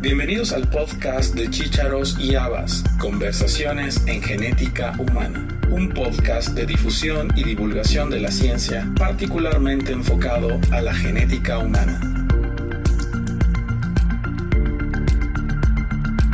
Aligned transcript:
Bienvenidos 0.00 0.52
al 0.52 0.68
podcast 0.68 1.34
de 1.34 1.50
Chícharos 1.50 2.16
y 2.20 2.36
Habas, 2.36 2.84
Conversaciones 3.00 4.00
en 4.06 4.22
Genética 4.22 4.94
Humana, 4.96 5.48
un 5.70 5.88
podcast 5.88 6.50
de 6.50 6.66
difusión 6.66 7.32
y 7.34 7.42
divulgación 7.42 8.08
de 8.08 8.20
la 8.20 8.30
ciencia 8.30 8.88
particularmente 8.96 9.90
enfocado 9.90 10.60
a 10.70 10.82
la 10.82 10.94
genética 10.94 11.58
humana. 11.58 12.00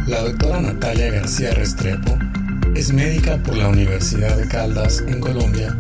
La 0.07 0.21
doctora 0.21 0.61
Natalia 0.61 1.11
García 1.11 1.55
Restrepo 1.55 2.19
es 2.75 2.93
médica 2.93 3.39
por 3.39 3.57
la 3.57 3.69
Universidad 3.69 4.37
de 4.37 4.47
Caldas 4.47 5.03
en 5.09 5.21
Colombia 5.21 5.75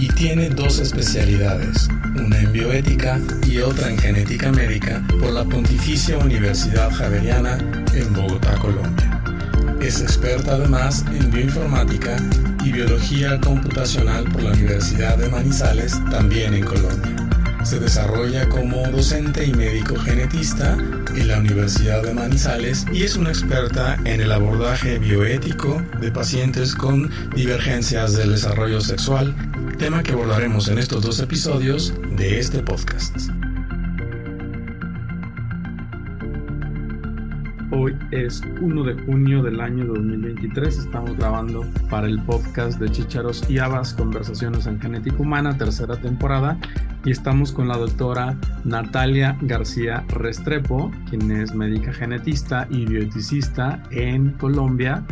y 0.00 0.08
tiene 0.08 0.48
dos 0.48 0.80
especialidades, 0.80 1.88
una 2.16 2.38
en 2.38 2.52
bioética 2.52 3.20
y 3.46 3.58
otra 3.58 3.90
en 3.90 3.98
genética 3.98 4.52
médica 4.52 5.02
por 5.20 5.32
la 5.32 5.44
Pontificia 5.44 6.18
Universidad 6.18 6.90
Javeriana 6.90 7.58
en 7.94 8.12
Bogotá, 8.12 8.56
Colombia. 8.58 9.22
Es 9.80 10.00
experta 10.00 10.52
además 10.52 11.04
en 11.12 11.30
bioinformática 11.30 12.16
y 12.64 12.72
biología 12.72 13.40
computacional 13.40 14.24
por 14.24 14.42
la 14.42 14.52
Universidad 14.52 15.18
de 15.18 15.28
Manizales, 15.28 16.00
también 16.10 16.54
en 16.54 16.64
Colombia. 16.64 17.16
Se 17.64 17.78
desarrolla 17.78 18.48
como 18.48 18.86
docente 18.88 19.44
y 19.44 19.52
médico 19.52 19.96
genetista 19.96 20.76
en 21.14 21.28
la 21.28 21.38
Universidad 21.38 22.02
de 22.02 22.12
Manizales 22.12 22.86
y 22.92 23.04
es 23.04 23.16
una 23.16 23.30
experta 23.30 23.98
en 24.04 24.20
el 24.20 24.32
abordaje 24.32 24.98
bioético 24.98 25.80
de 26.00 26.10
pacientes 26.10 26.74
con 26.74 27.10
divergencias 27.34 28.14
del 28.14 28.32
desarrollo 28.32 28.80
sexual 28.80 29.34
tema 29.82 30.04
que 30.04 30.12
abordaremos 30.12 30.68
en 30.68 30.78
estos 30.78 31.02
dos 31.02 31.18
episodios 31.18 31.92
de 32.16 32.38
este 32.38 32.62
podcast. 32.62 33.16
Hoy 37.72 37.98
es 38.12 38.42
1 38.60 38.84
de 38.84 38.94
junio 39.02 39.42
del 39.42 39.60
año 39.60 39.86
2023. 39.86 40.78
Estamos 40.78 41.16
grabando 41.16 41.66
para 41.90 42.06
el 42.06 42.22
podcast 42.22 42.78
de 42.78 42.92
Chicharos 42.92 43.42
y 43.50 43.58
Habas, 43.58 43.92
Conversaciones 43.94 44.68
en 44.68 44.80
Genética 44.80 45.16
Humana, 45.18 45.58
tercera 45.58 45.96
temporada. 45.96 46.60
Y 47.04 47.10
estamos 47.10 47.50
con 47.50 47.66
la 47.66 47.76
doctora 47.76 48.38
Natalia 48.62 49.36
García 49.40 50.04
Restrepo, 50.10 50.92
quien 51.10 51.28
es 51.32 51.56
médica 51.56 51.92
genetista 51.92 52.68
y 52.70 52.86
bioeticista 52.86 53.82
en 53.90 54.30
Colombia. 54.34 55.04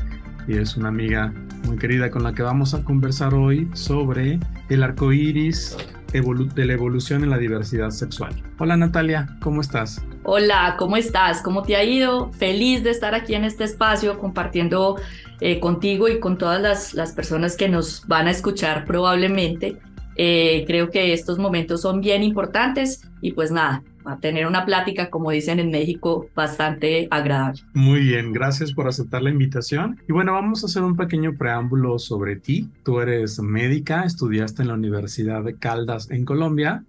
Y 0.48 0.56
es 0.56 0.76
una 0.76 0.88
amiga 0.88 1.32
muy 1.64 1.76
querida 1.76 2.10
con 2.10 2.22
la 2.22 2.32
que 2.32 2.42
vamos 2.42 2.74
a 2.74 2.82
conversar 2.84 3.34
hoy 3.34 3.68
sobre 3.74 4.40
el 4.68 4.82
arco 4.82 5.12
iris 5.12 5.76
de 6.12 6.64
la 6.64 6.72
evolución 6.72 7.22
en 7.22 7.30
la 7.30 7.38
diversidad 7.38 7.90
sexual. 7.90 8.34
Hola 8.58 8.76
Natalia, 8.76 9.28
¿cómo 9.40 9.60
estás? 9.60 10.04
Hola, 10.24 10.74
¿cómo 10.78 10.96
estás? 10.96 11.40
¿Cómo 11.40 11.62
te 11.62 11.76
ha 11.76 11.84
ido? 11.84 12.32
Feliz 12.32 12.82
de 12.82 12.90
estar 12.90 13.14
aquí 13.14 13.34
en 13.34 13.44
este 13.44 13.64
espacio 13.64 14.18
compartiendo 14.18 14.96
eh, 15.40 15.60
contigo 15.60 16.08
y 16.08 16.18
con 16.18 16.36
todas 16.36 16.60
las, 16.60 16.94
las, 16.94 17.12
personas 17.12 17.56
que 17.56 17.68
nos 17.68 18.06
van 18.08 18.26
a 18.26 18.32
escuchar 18.32 18.84
probablemente. 18.86 19.78
Eh, 20.16 20.64
creo 20.66 20.90
que 20.90 21.12
estos 21.12 21.38
momentos 21.38 21.82
son 21.82 22.00
bien 22.00 22.22
importantes 22.24 23.08
y 23.22 23.32
pues 23.32 23.52
nada, 23.52 23.82
a 24.04 24.18
tener 24.18 24.46
una 24.46 24.64
plática, 24.64 25.10
como 25.10 25.30
dicen 25.30 25.60
en 25.60 25.70
México, 25.70 26.28
bastante 26.34 27.08
agradable. 27.10 27.60
Muy 27.74 28.00
bien, 28.00 28.32
gracias 28.32 28.72
por 28.72 28.88
aceptar 28.88 29.22
la 29.22 29.30
invitación. 29.30 30.00
Y 30.08 30.12
bueno, 30.12 30.32
vamos 30.32 30.62
a 30.62 30.66
hacer 30.66 30.82
un 30.82 30.96
pequeño 30.96 31.36
preámbulo 31.36 31.98
sobre 31.98 32.36
ti. 32.36 32.68
Tú 32.84 33.00
eres 33.00 33.40
médica, 33.40 34.04
estudiaste 34.04 34.62
en 34.62 34.68
la 34.68 34.74
Universidad 34.74 35.42
de 35.44 35.56
Caldas 35.56 36.10
en 36.10 36.24
Colombia 36.24 36.84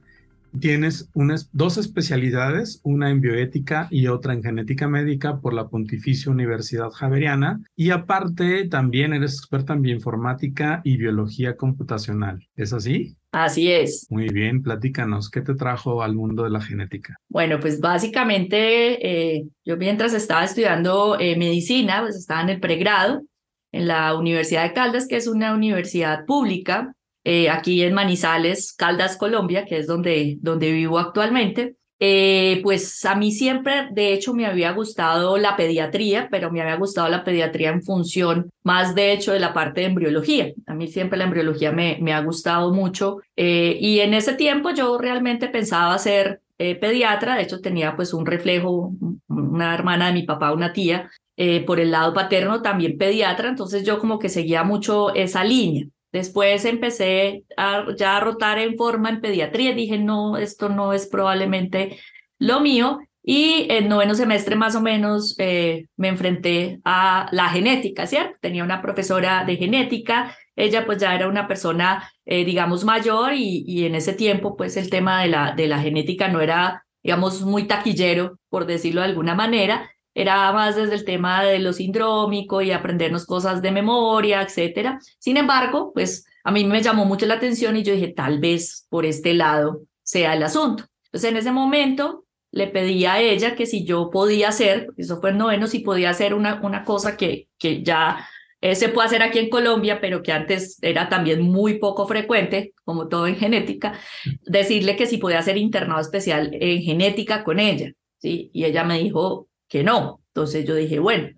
Tienes 0.59 1.09
unas, 1.13 1.49
dos 1.53 1.77
especialidades, 1.77 2.81
una 2.83 3.09
en 3.09 3.21
bioética 3.21 3.87
y 3.89 4.07
otra 4.07 4.33
en 4.33 4.43
genética 4.43 4.87
médica 4.87 5.39
por 5.39 5.53
la 5.53 5.69
Pontificia 5.69 6.31
Universidad 6.31 6.89
Javeriana. 6.89 7.61
Y 7.75 7.91
aparte, 7.91 8.67
también 8.67 9.13
eres 9.13 9.35
experta 9.35 9.73
en 9.73 9.81
bioinformática 9.81 10.81
y 10.83 10.97
biología 10.97 11.55
computacional. 11.55 12.49
¿Es 12.55 12.73
así? 12.73 13.15
Así 13.31 13.71
es. 13.71 14.07
Muy 14.09 14.27
bien, 14.27 14.61
platícanos, 14.61 15.29
¿qué 15.29 15.41
te 15.41 15.55
trajo 15.55 16.03
al 16.03 16.15
mundo 16.15 16.43
de 16.43 16.49
la 16.49 16.61
genética? 16.61 17.15
Bueno, 17.29 17.59
pues 17.59 17.79
básicamente 17.79 19.35
eh, 19.37 19.47
yo 19.63 19.77
mientras 19.77 20.13
estaba 20.13 20.43
estudiando 20.43 21.17
eh, 21.17 21.37
medicina, 21.37 22.01
pues 22.01 22.17
estaba 22.17 22.41
en 22.41 22.49
el 22.49 22.59
pregrado 22.59 23.21
en 23.71 23.87
la 23.87 24.15
Universidad 24.15 24.63
de 24.63 24.73
Caldas, 24.73 25.07
que 25.07 25.15
es 25.15 25.27
una 25.27 25.53
universidad 25.53 26.25
pública, 26.25 26.93
eh, 27.23 27.49
aquí 27.49 27.83
en 27.83 27.93
Manizales, 27.93 28.73
Caldas, 28.73 29.15
Colombia, 29.15 29.65
que 29.65 29.77
es 29.77 29.87
donde, 29.87 30.37
donde 30.41 30.71
vivo 30.71 30.99
actualmente. 30.99 31.75
Eh, 32.03 32.61
pues 32.63 33.05
a 33.05 33.13
mí 33.13 33.31
siempre, 33.31 33.87
de 33.91 34.11
hecho, 34.11 34.33
me 34.33 34.47
había 34.47 34.71
gustado 34.71 35.37
la 35.37 35.55
pediatría, 35.55 36.29
pero 36.31 36.51
me 36.51 36.59
había 36.59 36.75
gustado 36.75 37.07
la 37.09 37.23
pediatría 37.23 37.69
en 37.69 37.83
función 37.83 38.49
más, 38.63 38.95
de 38.95 39.11
hecho, 39.13 39.33
de 39.33 39.39
la 39.39 39.53
parte 39.53 39.81
de 39.81 39.87
embriología. 39.87 40.51
A 40.65 40.73
mí 40.73 40.87
siempre 40.87 41.19
la 41.19 41.25
embriología 41.25 41.71
me, 41.71 41.99
me 42.01 42.11
ha 42.11 42.21
gustado 42.21 42.73
mucho 42.73 43.19
eh, 43.35 43.77
y 43.79 43.99
en 43.99 44.15
ese 44.15 44.33
tiempo 44.33 44.71
yo 44.71 44.97
realmente 44.97 45.47
pensaba 45.47 45.97
ser 45.99 46.41
pediatra, 46.57 47.37
de 47.37 47.41
hecho 47.41 47.59
tenía 47.59 47.95
pues 47.95 48.13
un 48.13 48.23
reflejo, 48.23 48.93
una 49.27 49.73
hermana 49.73 50.07
de 50.07 50.13
mi 50.13 50.23
papá, 50.23 50.53
una 50.53 50.73
tía, 50.73 51.09
por 51.65 51.79
el 51.79 51.89
lado 51.89 52.13
paterno 52.13 52.61
también 52.61 52.99
pediatra, 52.99 53.49
entonces 53.49 53.83
yo 53.83 53.97
como 53.97 54.19
que 54.19 54.29
seguía 54.29 54.63
mucho 54.63 55.11
esa 55.15 55.43
línea. 55.43 55.87
Después 56.11 56.65
empecé 56.65 57.43
a, 57.57 57.85
ya 57.97 58.17
a 58.17 58.19
rotar 58.19 58.59
en 58.59 58.75
forma 58.75 59.09
en 59.09 59.21
pediatría. 59.21 59.73
Dije, 59.73 59.97
no, 59.97 60.37
esto 60.37 60.69
no 60.69 60.93
es 60.93 61.07
probablemente 61.07 61.99
lo 62.37 62.59
mío. 62.59 62.99
Y 63.23 63.67
en 63.69 63.87
noveno 63.87 64.15
semestre 64.15 64.55
más 64.55 64.75
o 64.75 64.81
menos 64.81 65.35
eh, 65.37 65.87
me 65.95 66.07
enfrenté 66.07 66.79
a 66.83 67.27
la 67.31 67.49
genética, 67.49 68.07
¿cierto? 68.07 68.37
Tenía 68.41 68.63
una 68.63 68.81
profesora 68.81 69.45
de 69.45 69.57
genética, 69.57 70.35
ella 70.55 70.85
pues 70.87 70.97
ya 70.97 71.13
era 71.13 71.27
una 71.27 71.47
persona, 71.47 72.11
eh, 72.25 72.43
digamos, 72.45 72.83
mayor 72.83 73.33
y, 73.33 73.63
y, 73.67 73.85
en 73.85 73.93
ese 73.93 74.13
tiempo 74.13 74.57
pues 74.57 74.75
el 74.75 74.89
tema 74.89 75.21
de 75.21 75.27
la, 75.27 75.51
de 75.51 75.67
la 75.67 75.79
genética 75.79 76.29
no 76.29 76.41
era, 76.41 76.83
digamos, 77.03 77.41
muy 77.43 77.67
taquillero, 77.67 78.39
por 78.49 78.65
decirlo 78.65 79.01
de 79.01 79.07
alguna 79.07 79.35
manera 79.35 79.87
era 80.13 80.51
más 80.51 80.75
desde 80.75 80.95
el 80.95 81.05
tema 81.05 81.43
de 81.43 81.59
lo 81.59 81.73
sindrómico 81.73 82.61
y 82.61 82.71
aprendernos 82.71 83.25
cosas 83.25 83.61
de 83.61 83.71
memoria, 83.71 84.41
etcétera. 84.41 84.99
Sin 85.19 85.37
embargo, 85.37 85.91
pues 85.93 86.25
a 86.43 86.51
mí 86.51 86.65
me 86.65 86.81
llamó 86.81 87.05
mucho 87.05 87.25
la 87.25 87.35
atención 87.35 87.77
y 87.77 87.83
yo 87.83 87.93
dije, 87.93 88.09
tal 88.09 88.39
vez 88.39 88.87
por 88.89 89.05
este 89.05 89.33
lado 89.33 89.83
sea 90.03 90.33
el 90.33 90.43
asunto. 90.43 90.85
Entonces 91.05 91.29
en 91.29 91.37
ese 91.37 91.51
momento 91.51 92.25
le 92.51 92.67
pedí 92.67 93.05
a 93.05 93.19
ella 93.19 93.55
que 93.55 93.65
si 93.65 93.85
yo 93.85 94.09
podía 94.09 94.49
hacer, 94.49 94.87
eso 94.97 95.21
fue 95.21 95.29
en 95.29 95.37
noveno, 95.37 95.67
si 95.67 95.79
podía 95.79 96.09
hacer 96.09 96.33
una, 96.33 96.59
una 96.61 96.83
cosa 96.83 97.15
que, 97.15 97.47
que 97.57 97.81
ya 97.81 98.27
eh, 98.59 98.75
se 98.75 98.89
puede 98.89 99.07
hacer 99.07 99.23
aquí 99.23 99.39
en 99.39 99.49
Colombia, 99.49 99.99
pero 100.01 100.21
que 100.21 100.31
antes 100.31 100.77
era 100.81 101.09
también 101.09 101.41
muy 101.41 101.79
poco 101.79 102.07
frecuente, 102.07 102.73
como 102.83 103.07
todo 103.07 103.27
en 103.27 103.37
genética, 103.37 103.93
decirle 104.45 104.95
que 104.95 105.07
si 105.07 105.17
podía 105.17 105.39
hacer 105.39 105.57
internado 105.57 106.01
especial 106.01 106.51
en 106.53 106.81
genética 106.81 107.43
con 107.43 107.59
ella. 107.59 107.91
¿sí? 108.19 108.51
Y 108.53 108.65
ella 108.65 108.83
me 108.83 108.99
dijo, 108.99 109.47
que 109.71 109.83
no. 109.83 110.21
Entonces 110.27 110.65
yo 110.65 110.75
dije, 110.75 110.99
bueno, 110.99 111.29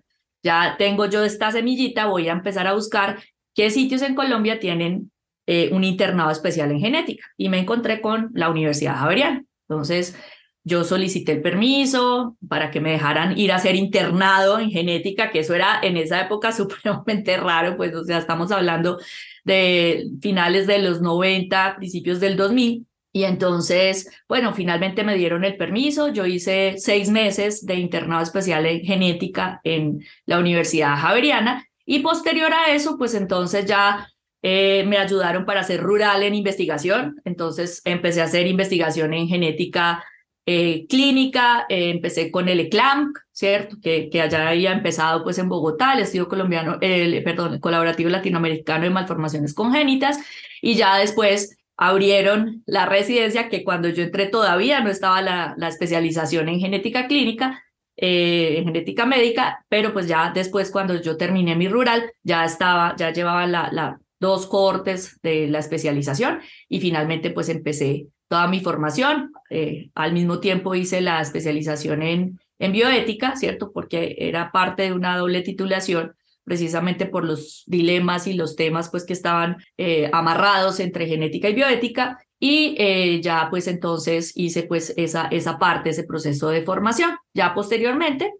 ya 0.42 0.74
tengo 0.76 1.06
yo 1.06 1.24
esta 1.24 1.52
semillita, 1.52 2.06
voy 2.06 2.28
a 2.28 2.32
empezar 2.32 2.66
a 2.66 2.74
buscar 2.74 3.22
qué 3.54 3.70
sitios 3.70 4.02
en 4.02 4.16
Colombia 4.16 4.58
tienen 4.58 5.12
eh, 5.46 5.70
un 5.72 5.84
internado 5.84 6.30
especial 6.30 6.70
en 6.72 6.80
genética. 6.80 7.24
Y 7.36 7.48
me 7.48 7.60
encontré 7.60 8.00
con 8.00 8.30
la 8.34 8.50
Universidad 8.50 8.96
Javeriana. 8.96 9.44
Entonces 9.68 10.16
yo 10.64 10.82
solicité 10.82 11.32
el 11.32 11.42
permiso 11.42 12.36
para 12.48 12.70
que 12.70 12.80
me 12.80 12.90
dejaran 12.90 13.38
ir 13.38 13.52
a 13.52 13.58
ser 13.58 13.76
internado 13.76 14.58
en 14.58 14.70
genética, 14.70 15.30
que 15.30 15.40
eso 15.40 15.54
era 15.54 15.78
en 15.82 15.96
esa 15.96 16.20
época 16.22 16.50
supremamente 16.52 17.36
raro, 17.36 17.76
pues 17.76 17.94
o 17.94 18.04
sea, 18.04 18.18
estamos 18.18 18.50
hablando 18.50 18.98
de 19.44 20.08
finales 20.20 20.66
de 20.66 20.80
los 20.80 21.00
90, 21.00 21.76
principios 21.76 22.18
del 22.18 22.36
2000. 22.36 22.84
Y 23.16 23.22
entonces, 23.22 24.10
bueno, 24.28 24.54
finalmente 24.54 25.04
me 25.04 25.16
dieron 25.16 25.44
el 25.44 25.56
permiso. 25.56 26.08
Yo 26.08 26.26
hice 26.26 26.74
seis 26.78 27.08
meses 27.10 27.64
de 27.64 27.76
internado 27.76 28.20
especial 28.20 28.66
en 28.66 28.80
genética 28.80 29.60
en 29.62 30.04
la 30.26 30.40
Universidad 30.40 30.96
Javeriana 30.96 31.64
y 31.86 32.00
posterior 32.00 32.52
a 32.52 32.72
eso, 32.74 32.98
pues 32.98 33.14
entonces 33.14 33.66
ya 33.66 34.08
eh, 34.42 34.82
me 34.88 34.98
ayudaron 34.98 35.46
para 35.46 35.62
ser 35.62 35.80
rural 35.80 36.24
en 36.24 36.34
investigación. 36.34 37.20
Entonces 37.24 37.82
empecé 37.84 38.20
a 38.20 38.24
hacer 38.24 38.48
investigación 38.48 39.14
en 39.14 39.28
genética 39.28 40.02
eh, 40.44 40.84
clínica, 40.88 41.66
eh, 41.68 41.90
empecé 41.90 42.32
con 42.32 42.48
el 42.48 42.58
ECLAM, 42.58 43.12
¿cierto? 43.30 43.76
Que, 43.80 44.10
que 44.10 44.22
allá 44.22 44.48
había 44.48 44.72
empezado 44.72 45.22
pues 45.22 45.38
en 45.38 45.48
Bogotá, 45.48 45.92
el 45.92 46.00
estudio 46.00 46.26
colombiano, 46.26 46.78
el, 46.80 47.22
perdón, 47.22 47.54
el 47.54 47.60
colaborativo 47.60 48.10
latinoamericano 48.10 48.82
de 48.82 48.90
malformaciones 48.90 49.54
congénitas 49.54 50.18
y 50.60 50.74
ya 50.74 50.98
después 50.98 51.56
abrieron 51.76 52.62
la 52.66 52.86
residencia 52.86 53.48
que 53.48 53.64
cuando 53.64 53.88
yo 53.88 54.02
entré 54.02 54.26
todavía 54.26 54.80
no 54.80 54.90
estaba 54.90 55.22
la, 55.22 55.54
la 55.56 55.68
especialización 55.68 56.48
en 56.48 56.60
genética 56.60 57.06
clínica, 57.06 57.62
eh, 57.96 58.56
en 58.58 58.64
genética 58.64 59.06
médica, 59.06 59.64
pero 59.68 59.92
pues 59.92 60.06
ya 60.06 60.32
después 60.34 60.70
cuando 60.70 61.00
yo 61.00 61.16
terminé 61.16 61.56
mi 61.56 61.68
rural 61.68 62.12
ya 62.22 62.44
estaba, 62.44 62.94
ya 62.96 63.12
llevaba 63.12 63.46
la, 63.46 63.68
la 63.72 64.00
dos 64.20 64.46
cortes 64.46 65.20
de 65.22 65.48
la 65.48 65.58
especialización 65.58 66.40
y 66.68 66.80
finalmente 66.80 67.30
pues 67.30 67.48
empecé 67.48 68.06
toda 68.28 68.46
mi 68.48 68.60
formación. 68.60 69.32
Eh, 69.50 69.90
al 69.94 70.12
mismo 70.12 70.40
tiempo 70.40 70.74
hice 70.74 71.00
la 71.00 71.20
especialización 71.20 72.02
en 72.02 72.38
en 72.58 72.72
bioética, 72.72 73.36
¿cierto? 73.36 73.72
Porque 73.72 74.16
era 74.18 74.52
parte 74.52 74.84
de 74.84 74.92
una 74.92 75.16
doble 75.18 75.42
titulación 75.42 76.14
precisamente 76.44 77.06
por 77.06 77.24
los 77.24 77.64
dilemas 77.66 78.26
y 78.26 78.34
los 78.34 78.54
temas 78.54 78.90
pues 78.90 79.04
que 79.04 79.14
estaban 79.14 79.56
eh, 79.78 80.10
amarrados 80.12 80.78
entre 80.78 81.06
genética 81.06 81.48
y 81.48 81.54
bioética 81.54 82.18
y 82.38 82.76
eh, 82.78 83.20
ya 83.22 83.48
pues 83.50 83.66
entonces 83.66 84.32
hice 84.36 84.64
pues 84.64 84.92
esa, 84.96 85.28
esa 85.28 85.58
parte, 85.58 85.90
ese 85.90 86.04
proceso 86.04 86.50
de 86.50 86.62
formación. 86.62 87.16
Ya 87.32 87.54
posteriormente, 87.54 88.32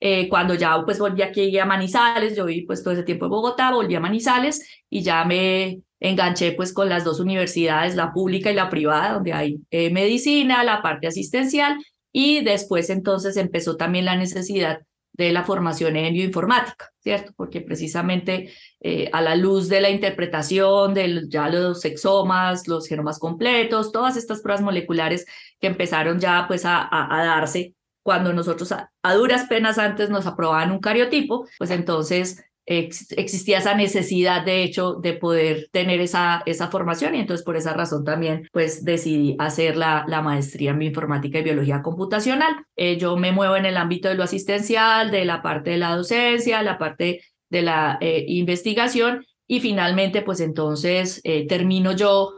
eh, 0.00 0.28
cuando 0.28 0.54
ya 0.54 0.82
pues 0.84 0.98
volví 0.98 1.22
aquí 1.22 1.56
a 1.58 1.64
Manizales, 1.64 2.36
yo 2.36 2.44
viví 2.44 2.66
pues 2.66 2.82
todo 2.82 2.94
ese 2.94 3.04
tiempo 3.04 3.26
en 3.26 3.30
Bogotá, 3.30 3.70
volví 3.70 3.94
a 3.94 4.00
Manizales 4.00 4.66
y 4.90 5.02
ya 5.02 5.24
me 5.24 5.80
enganché 6.00 6.52
pues 6.52 6.72
con 6.72 6.88
las 6.88 7.04
dos 7.04 7.20
universidades, 7.20 7.94
la 7.94 8.12
pública 8.12 8.50
y 8.50 8.54
la 8.54 8.68
privada, 8.68 9.12
donde 9.12 9.32
hay 9.32 9.60
medicina, 9.70 10.64
la 10.64 10.82
parte 10.82 11.06
asistencial 11.06 11.78
y 12.10 12.42
después 12.42 12.90
entonces 12.90 13.36
empezó 13.36 13.76
también 13.76 14.04
la 14.06 14.16
necesidad 14.16 14.80
de 15.12 15.32
la 15.32 15.44
formación 15.44 15.96
en 15.96 16.14
bioinformática, 16.14 16.90
¿cierto? 17.00 17.32
Porque 17.36 17.60
precisamente 17.60 18.52
eh, 18.80 19.10
a 19.12 19.20
la 19.20 19.36
luz 19.36 19.68
de 19.68 19.80
la 19.80 19.90
interpretación 19.90 20.94
de 20.94 21.24
ya 21.28 21.48
los 21.48 21.84
exomas, 21.84 22.66
los 22.66 22.88
genomas 22.88 23.18
completos, 23.18 23.92
todas 23.92 24.16
estas 24.16 24.40
pruebas 24.40 24.62
moleculares 24.62 25.26
que 25.60 25.66
empezaron 25.66 26.18
ya 26.18 26.46
pues 26.48 26.62
a, 26.64 26.88
darse 27.10 27.74
cuando 28.02 28.32
nosotros 28.32 28.72
a, 28.72 28.90
a, 29.02 29.14
duras 29.14 29.46
penas 29.48 29.78
antes 29.78 30.10
nos 30.10 30.26
aprobaban 30.26 30.72
un 30.72 30.80
cariotipo, 30.80 31.46
pues 31.58 31.70
entonces 31.70 32.42
existía 32.64 33.58
esa 33.58 33.74
necesidad, 33.74 34.44
de 34.44 34.62
hecho, 34.62 34.94
de 34.94 35.14
poder 35.14 35.68
tener 35.72 36.00
esa, 36.00 36.42
esa 36.46 36.68
formación 36.68 37.14
y 37.14 37.20
entonces 37.20 37.44
por 37.44 37.56
esa 37.56 37.72
razón 37.74 38.04
también 38.04 38.48
pues 38.52 38.84
decidí 38.84 39.34
hacer 39.38 39.76
la, 39.76 40.04
la 40.06 40.22
maestría 40.22 40.70
en 40.70 40.78
bioinformática 40.78 41.40
y 41.40 41.42
biología 41.42 41.82
computacional. 41.82 42.54
Eh, 42.76 42.98
yo 42.98 43.16
me 43.16 43.32
muevo 43.32 43.56
en 43.56 43.66
el 43.66 43.76
ámbito 43.76 44.08
de 44.08 44.14
lo 44.14 44.22
asistencial, 44.22 45.10
de 45.10 45.24
la 45.24 45.42
parte 45.42 45.70
de 45.70 45.78
la 45.78 45.96
docencia, 45.96 46.62
la 46.62 46.78
parte 46.78 47.22
de 47.50 47.62
la 47.62 47.98
eh, 48.00 48.24
investigación 48.28 49.24
y 49.46 49.60
finalmente 49.60 50.22
pues 50.22 50.40
entonces 50.40 51.20
eh, 51.24 51.46
termino 51.46 51.92
yo 51.92 52.32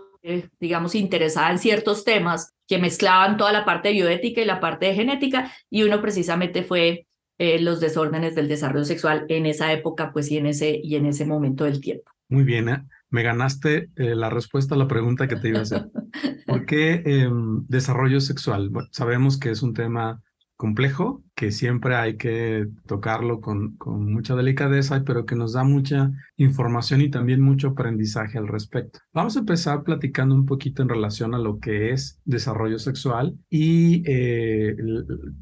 digamos, 0.58 0.94
interesada 0.94 1.50
en 1.50 1.58
ciertos 1.58 2.02
temas 2.02 2.54
que 2.66 2.78
mezclaban 2.78 3.36
toda 3.36 3.52
la 3.52 3.64
parte 3.64 3.88
de 3.88 3.94
bioética 3.94 4.40
y 4.40 4.46
la 4.46 4.58
parte 4.58 4.86
de 4.86 4.94
genética, 4.94 5.52
y 5.68 5.82
uno 5.82 6.00
precisamente 6.00 6.62
fue 6.62 7.06
eh, 7.38 7.60
los 7.60 7.80
desórdenes 7.80 8.34
del 8.34 8.48
desarrollo 8.48 8.84
sexual 8.84 9.26
en 9.28 9.46
esa 9.46 9.72
época, 9.72 10.12
pues 10.12 10.30
y 10.30 10.38
en 10.38 10.46
ese, 10.46 10.80
y 10.82 10.96
en 10.96 11.06
ese 11.06 11.26
momento 11.26 11.64
del 11.64 11.80
tiempo. 11.80 12.10
Muy 12.28 12.44
bien, 12.44 12.68
¿eh? 12.68 12.84
me 13.10 13.22
ganaste 13.22 13.90
eh, 13.96 14.14
la 14.14 14.28
respuesta 14.28 14.74
a 14.74 14.78
la 14.78 14.88
pregunta 14.88 15.28
que 15.28 15.36
te 15.36 15.48
iba 15.48 15.60
a 15.60 15.62
hacer. 15.62 15.88
¿Por 16.46 16.66
qué 16.66 17.02
em, 17.04 17.64
desarrollo 17.68 18.20
sexual? 18.20 18.70
sabemos 18.90 19.38
que 19.38 19.50
es 19.50 19.62
un 19.62 19.74
tema 19.74 20.20
complejo, 20.56 21.22
que 21.34 21.50
siempre 21.50 21.96
hay 21.96 22.16
que 22.16 22.66
tocarlo 22.86 23.40
con, 23.40 23.76
con 23.76 24.12
mucha 24.12 24.34
delicadeza, 24.36 25.02
pero 25.04 25.26
que 25.26 25.34
nos 25.34 25.52
da 25.52 25.64
mucha 25.64 26.10
información 26.36 27.00
y 27.00 27.10
también 27.10 27.40
mucho 27.40 27.68
aprendizaje 27.68 28.38
al 28.38 28.48
respecto. 28.48 29.00
Vamos 29.12 29.36
a 29.36 29.40
empezar 29.40 29.82
platicando 29.82 30.34
un 30.34 30.46
poquito 30.46 30.82
en 30.82 30.88
relación 30.88 31.34
a 31.34 31.38
lo 31.38 31.58
que 31.58 31.90
es 31.90 32.20
desarrollo 32.24 32.78
sexual 32.78 33.36
y 33.50 34.02
eh, 34.06 34.76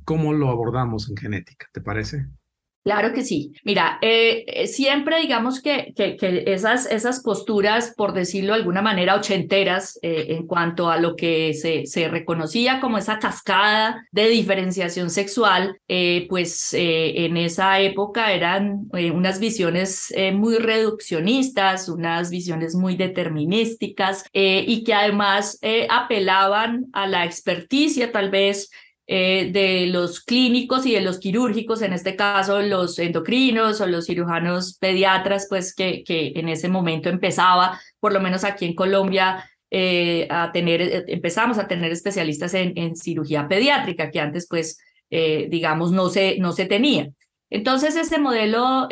cómo 0.05 0.33
lo 0.33 0.49
abordamos 0.49 1.11
en 1.11 1.17
genética, 1.17 1.67
¿te 1.73 1.81
parece? 1.81 2.27
Claro 2.85 3.13
que 3.13 3.23
sí. 3.23 3.53
Mira, 3.63 3.99
eh, 4.03 4.45
eh, 4.49 4.67
siempre 4.67 5.21
digamos 5.21 5.63
que, 5.63 5.93
que, 5.95 6.17
esas, 6.49 6.87
esas 6.87 7.23
posturas, 7.23 7.95
por 7.97 8.13
decirlo 8.13 8.55
de 8.55 8.59
alguna 8.59 8.83
manera, 8.83 9.15
ochenteras 9.15 10.01
eh, 10.03 10.27
en 10.31 10.49
cuanto 10.49 10.91
a 10.91 10.99
lo 10.99 11.15
que 11.15 11.55
se, 11.55 11.87
se 11.87 12.09
reconocía 12.09 12.81
como 12.81 12.99
esa 12.99 13.21
cascada 13.21 14.05
de 14.11 14.27
diferenciación 14.29 15.11
sexual, 15.11 15.79
pues 16.29 16.71
en 16.73 17.37
esa 17.37 17.79
época 17.81 18.33
eran 18.33 18.89
unas 18.93 19.39
visiones 19.39 20.13
muy 20.35 20.57
reduccionistas, 20.57 21.89
unas 21.89 22.31
visiones 22.31 22.75
muy 22.75 22.97
determinísticas 22.97 24.25
y 24.33 24.85
que 24.85 24.95
además 24.95 25.59
apelaban 25.89 26.87
a 26.93 27.07
la 27.07 27.25
experticia 27.25 28.11
tal 28.11 28.31
vez 28.31 28.71
eh, 29.15 29.51
de 29.53 29.89
los 29.89 30.21
clínicos 30.21 30.87
y 30.87 30.95
de 30.95 31.03
los 31.03 31.19
quirúrgicos, 31.19 31.83
en 31.83 31.93
este 31.93 32.17
caso 32.17 32.63
los 32.63 32.99
endocrinos 32.99 33.83
o 33.83 33.87
los 33.87 34.07
cirujanos 34.07 34.79
pediatras, 34.79 35.49
pues 35.51 35.75
que, 35.75 36.03
en 36.09 36.49
ese 36.49 36.71
momento 36.71 37.11
empezaba, 37.11 37.79
por 38.01 38.15
lo 38.15 38.21
menos 38.21 38.43
aquí 38.43 38.65
en 38.65 38.75
Colombia, 38.75 39.45
eh, 39.71 40.27
a 40.31 40.51
tener, 40.51 40.81
eh, 40.81 41.05
empezamos 41.09 41.59
a 41.59 41.69
tener 41.69 41.93
especialistas 41.93 42.55
en, 42.55 42.97
cirugía 42.97 43.47
pediátrica, 43.49 44.11
que 44.11 44.19
antes, 44.19 44.47
pues, 44.49 44.79
digamos, 45.11 45.93
no 45.93 46.09
se, 46.09 46.39
no 46.39 46.53
se 46.53 46.65
tenía. 46.65 47.11
Entonces, 47.51 47.97
este 47.97 48.19
modelo 48.19 48.89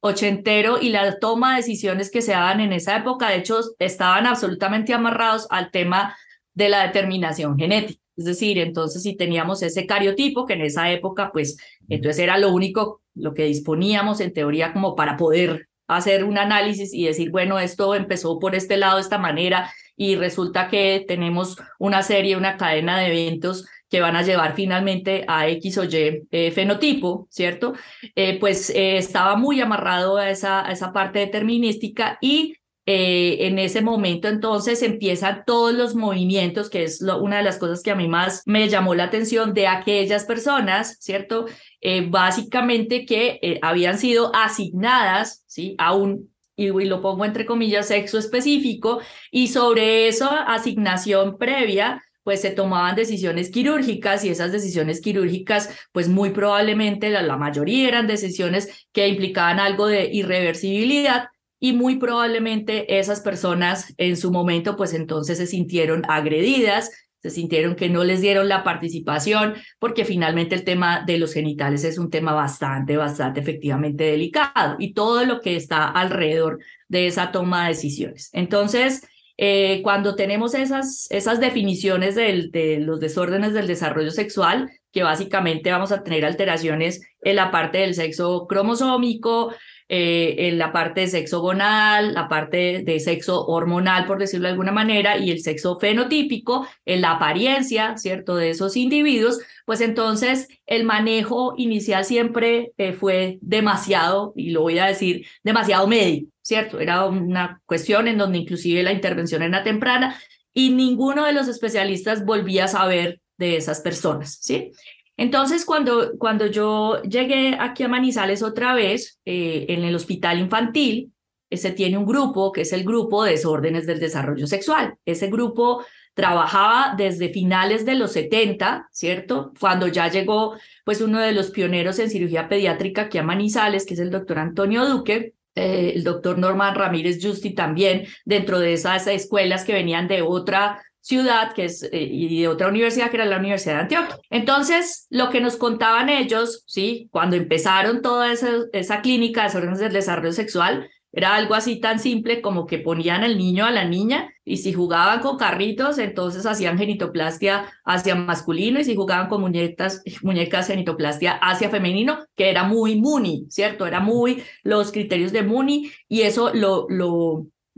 ochentero 0.00 0.78
y 0.78 0.90
la 0.90 1.18
toma 1.18 1.52
de 1.52 1.62
decisiones 1.62 2.10
que 2.10 2.20
se 2.20 2.32
daban 2.32 2.60
en 2.60 2.74
esa 2.74 2.98
época, 2.98 3.30
de 3.30 3.38
hecho, 3.38 3.60
estaban 3.78 4.26
absolutamente 4.26 4.92
amarrados 4.92 5.46
al 5.48 5.70
tema 5.70 6.14
de 6.52 6.68
la 6.68 6.86
determinación 6.86 7.56
genética. 7.56 8.07
Es 8.18 8.24
decir, 8.24 8.58
entonces 8.58 9.04
si 9.04 9.16
teníamos 9.16 9.62
ese 9.62 9.86
cariotipo, 9.86 10.44
que 10.44 10.54
en 10.54 10.62
esa 10.62 10.90
época, 10.90 11.30
pues 11.32 11.56
entonces 11.88 12.18
era 12.18 12.36
lo 12.36 12.52
único, 12.52 13.00
lo 13.14 13.32
que 13.32 13.44
disponíamos 13.44 14.20
en 14.20 14.32
teoría 14.32 14.72
como 14.72 14.96
para 14.96 15.16
poder 15.16 15.68
hacer 15.86 16.24
un 16.24 16.36
análisis 16.36 16.92
y 16.92 17.04
decir, 17.04 17.30
bueno, 17.30 17.60
esto 17.60 17.94
empezó 17.94 18.40
por 18.40 18.56
este 18.56 18.76
lado 18.76 18.96
de 18.96 19.02
esta 19.02 19.18
manera 19.18 19.72
y 19.96 20.16
resulta 20.16 20.68
que 20.68 21.04
tenemos 21.06 21.58
una 21.78 22.02
serie, 22.02 22.36
una 22.36 22.56
cadena 22.56 22.98
de 22.98 23.06
eventos 23.06 23.66
que 23.88 24.00
van 24.00 24.16
a 24.16 24.22
llevar 24.22 24.54
finalmente 24.56 25.24
a 25.28 25.48
X 25.48 25.78
o 25.78 25.84
Y 25.84 26.26
eh, 26.30 26.50
fenotipo, 26.50 27.28
¿cierto? 27.30 27.74
Eh, 28.16 28.38
pues 28.40 28.70
eh, 28.70 28.98
estaba 28.98 29.36
muy 29.36 29.60
amarrado 29.60 30.16
a 30.16 30.28
esa, 30.28 30.66
a 30.66 30.72
esa 30.72 30.92
parte 30.92 31.20
determinística 31.20 32.18
y 32.20 32.54
eh, 32.90 33.46
en 33.46 33.58
ese 33.58 33.82
momento 33.82 34.28
entonces 34.28 34.82
empiezan 34.82 35.42
todos 35.46 35.74
los 35.74 35.94
movimientos, 35.94 36.70
que 36.70 36.84
es 36.84 37.02
una 37.02 37.36
de 37.36 37.42
las 37.42 37.58
cosas 37.58 37.82
que 37.82 37.90
a 37.90 37.94
mí 37.94 38.08
más 38.08 38.42
me 38.46 38.66
llamó 38.70 38.94
la 38.94 39.04
atención 39.04 39.52
de 39.52 39.66
aquellas 39.66 40.24
personas, 40.24 40.96
¿cierto? 40.98 41.44
Eh, 41.82 42.06
básicamente 42.08 43.04
que 43.04 43.40
eh, 43.42 43.58
habían 43.60 43.98
sido 43.98 44.34
asignadas, 44.34 45.44
¿sí? 45.46 45.74
A 45.76 45.92
un, 45.92 46.32
y, 46.56 46.70
lo 46.70 47.02
pongo 47.02 47.26
entre 47.26 47.44
comillas, 47.44 47.88
sexo 47.88 48.16
específico, 48.16 49.02
y 49.30 49.48
sobre 49.48 50.08
esa 50.08 50.44
asignación 50.44 51.36
previa, 51.36 52.02
pues 52.22 52.40
se 52.40 52.52
tomaban 52.52 52.96
decisiones 52.96 53.50
quirúrgicas 53.50 54.24
y 54.24 54.30
esas 54.30 54.50
decisiones 54.50 55.02
quirúrgicas, 55.02 55.68
pues 55.92 56.08
muy 56.08 56.30
probablemente 56.30 57.10
la, 57.10 57.20
la 57.20 57.36
mayoría 57.36 57.86
eran 57.86 58.06
decisiones 58.06 58.88
que 58.92 59.08
implicaban 59.08 59.60
algo 59.60 59.88
de 59.88 60.08
irreversibilidad 60.10 61.28
y 61.60 61.72
muy 61.72 61.96
probablemente 61.96 62.98
esas 62.98 63.20
personas 63.20 63.94
en 63.96 64.16
su 64.16 64.30
momento 64.30 64.76
pues 64.76 64.94
entonces 64.94 65.38
se 65.38 65.46
sintieron 65.46 66.02
agredidas, 66.08 66.90
se 67.20 67.30
sintieron 67.30 67.74
que 67.74 67.88
no 67.88 68.04
les 68.04 68.20
dieron 68.20 68.48
la 68.48 68.62
participación, 68.62 69.54
porque 69.78 70.04
finalmente 70.04 70.54
el 70.54 70.64
tema 70.64 71.02
de 71.04 71.18
los 71.18 71.34
genitales 71.34 71.82
es 71.84 71.98
un 71.98 72.10
tema 72.10 72.32
bastante, 72.32 72.96
bastante 72.96 73.40
efectivamente 73.40 74.04
delicado 74.04 74.76
y 74.78 74.92
todo 74.92 75.24
lo 75.24 75.40
que 75.40 75.56
está 75.56 75.88
alrededor 75.88 76.60
de 76.88 77.08
esa 77.08 77.32
toma 77.32 77.64
de 77.64 77.68
decisiones. 77.70 78.30
Entonces, 78.32 79.02
eh, 79.36 79.82
cuando 79.82 80.14
tenemos 80.14 80.54
esas, 80.54 81.06
esas 81.10 81.40
definiciones 81.40 82.14
de 82.14 82.78
los 82.80 83.00
desórdenes 83.00 83.52
del 83.52 83.66
desarrollo 83.66 84.10
sexual, 84.10 84.70
que 84.92 85.02
básicamente 85.02 85.70
vamos 85.70 85.92
a 85.92 86.02
tener 86.02 86.24
alteraciones 86.24 87.00
en 87.22 87.36
la 87.36 87.50
parte 87.50 87.78
del 87.78 87.94
sexo 87.94 88.46
cromosómico, 88.48 89.52
eh, 89.88 90.48
en 90.48 90.58
la 90.58 90.70
parte 90.70 91.00
de 91.00 91.06
sexo 91.06 91.40
gonal, 91.40 92.12
la 92.12 92.28
parte 92.28 92.82
de 92.84 93.00
sexo 93.00 93.46
hormonal, 93.46 94.06
por 94.06 94.18
decirlo 94.18 94.46
de 94.46 94.52
alguna 94.52 94.72
manera, 94.72 95.16
y 95.16 95.30
el 95.30 95.40
sexo 95.40 95.78
fenotípico, 95.78 96.66
en 96.84 97.00
la 97.00 97.12
apariencia, 97.12 97.96
¿cierto?, 97.96 98.36
de 98.36 98.50
esos 98.50 98.76
individuos, 98.76 99.40
pues 99.64 99.80
entonces 99.80 100.48
el 100.66 100.84
manejo 100.84 101.54
inicial 101.56 102.04
siempre 102.04 102.72
eh, 102.76 102.92
fue 102.92 103.38
demasiado, 103.40 104.32
y 104.36 104.50
lo 104.50 104.62
voy 104.62 104.78
a 104.78 104.86
decir, 104.86 105.26
demasiado 105.42 105.86
médico, 105.86 106.30
¿cierto? 106.42 106.80
Era 106.80 107.06
una 107.06 107.60
cuestión 107.64 108.08
en 108.08 108.18
donde 108.18 108.38
inclusive 108.38 108.82
la 108.82 108.92
intervención 108.92 109.42
era 109.42 109.62
temprana 109.62 110.20
y 110.52 110.70
ninguno 110.70 111.24
de 111.24 111.32
los 111.32 111.48
especialistas 111.48 112.24
volvía 112.24 112.64
a 112.64 112.68
saber 112.68 113.20
de 113.38 113.56
esas 113.56 113.80
personas, 113.80 114.38
¿sí? 114.42 114.72
Entonces, 115.18 115.64
cuando, 115.64 116.16
cuando 116.16 116.46
yo 116.46 117.02
llegué 117.02 117.56
aquí 117.58 117.82
a 117.82 117.88
Manizales 117.88 118.42
otra 118.42 118.72
vez, 118.72 119.20
eh, 119.24 119.66
en 119.68 119.84
el 119.84 119.96
hospital 119.96 120.38
infantil, 120.38 121.12
se 121.50 121.72
tiene 121.72 121.98
un 121.98 122.06
grupo 122.06 122.52
que 122.52 122.60
es 122.60 122.72
el 122.72 122.84
grupo 122.84 123.24
de 123.24 123.32
desórdenes 123.32 123.84
del 123.84 123.98
desarrollo 123.98 124.46
sexual. 124.46 124.94
Ese 125.04 125.26
grupo 125.28 125.84
trabajaba 126.14 126.94
desde 126.96 127.30
finales 127.30 127.84
de 127.84 127.96
los 127.96 128.12
70, 128.12 128.88
¿cierto? 128.92 129.52
Cuando 129.58 129.88
ya 129.88 130.08
llegó, 130.08 130.54
pues, 130.84 131.00
uno 131.00 131.18
de 131.18 131.32
los 131.32 131.50
pioneros 131.50 131.98
en 131.98 132.10
cirugía 132.10 132.48
pediátrica 132.48 133.02
aquí 133.02 133.18
a 133.18 133.24
Manizales, 133.24 133.86
que 133.86 133.94
es 133.94 134.00
el 134.00 134.10
doctor 134.10 134.38
Antonio 134.38 134.86
Duque, 134.86 135.34
eh, 135.56 135.94
el 135.96 136.04
doctor 136.04 136.38
Norman 136.38 136.76
Ramírez 136.76 137.18
Justi 137.20 137.54
también, 137.54 138.06
dentro 138.24 138.60
de 138.60 138.74
esas 138.74 139.08
escuelas 139.08 139.64
que 139.64 139.72
venían 139.72 140.06
de 140.06 140.22
otra 140.22 140.80
ciudad 141.08 141.54
que 141.54 141.64
es, 141.64 141.82
eh, 141.84 141.88
y 142.02 142.42
de 142.42 142.48
otra 142.48 142.68
universidad 142.68 143.08
que 143.10 143.16
era 143.16 143.24
la 143.24 143.38
Universidad 143.38 143.76
de 143.76 143.80
Antioquia. 143.80 144.18
Entonces, 144.28 145.06
lo 145.08 145.30
que 145.30 145.40
nos 145.40 145.56
contaban 145.56 146.10
ellos, 146.10 146.64
¿sí? 146.66 147.08
Cuando 147.10 147.34
empezaron 147.36 148.02
toda 148.02 148.30
esa, 148.30 148.50
esa 148.74 149.00
clínica 149.00 149.48
de 149.48 149.58
del 149.58 149.92
desarrollo 149.92 150.32
sexual, 150.32 150.90
era 151.10 151.34
algo 151.34 151.54
así 151.54 151.80
tan 151.80 151.98
simple 151.98 152.42
como 152.42 152.66
que 152.66 152.78
ponían 152.78 153.24
al 153.24 153.38
niño 153.38 153.64
a 153.64 153.70
la 153.70 153.86
niña 153.86 154.30
y 154.44 154.58
si 154.58 154.74
jugaban 154.74 155.20
con 155.20 155.38
carritos, 155.38 155.98
entonces 155.98 156.44
hacían 156.44 156.76
genitoplastia 156.76 157.72
hacia 157.84 158.14
masculino 158.14 158.78
y 158.78 158.84
si 158.84 158.94
jugaban 158.94 159.28
con 159.28 159.40
muñecas, 159.40 160.02
muñecas 160.22 160.66
genitoplastia 160.66 161.32
hacia 161.32 161.70
femenino, 161.70 162.18
que 162.36 162.50
era 162.50 162.64
muy 162.64 163.00
Muni, 163.00 163.46
¿cierto? 163.48 163.86
Era 163.86 164.00
muy 164.00 164.42
los 164.62 164.92
criterios 164.92 165.32
de 165.32 165.42
Muni 165.42 165.90
y 166.06 166.22
eso 166.22 166.52
lo, 166.52 166.86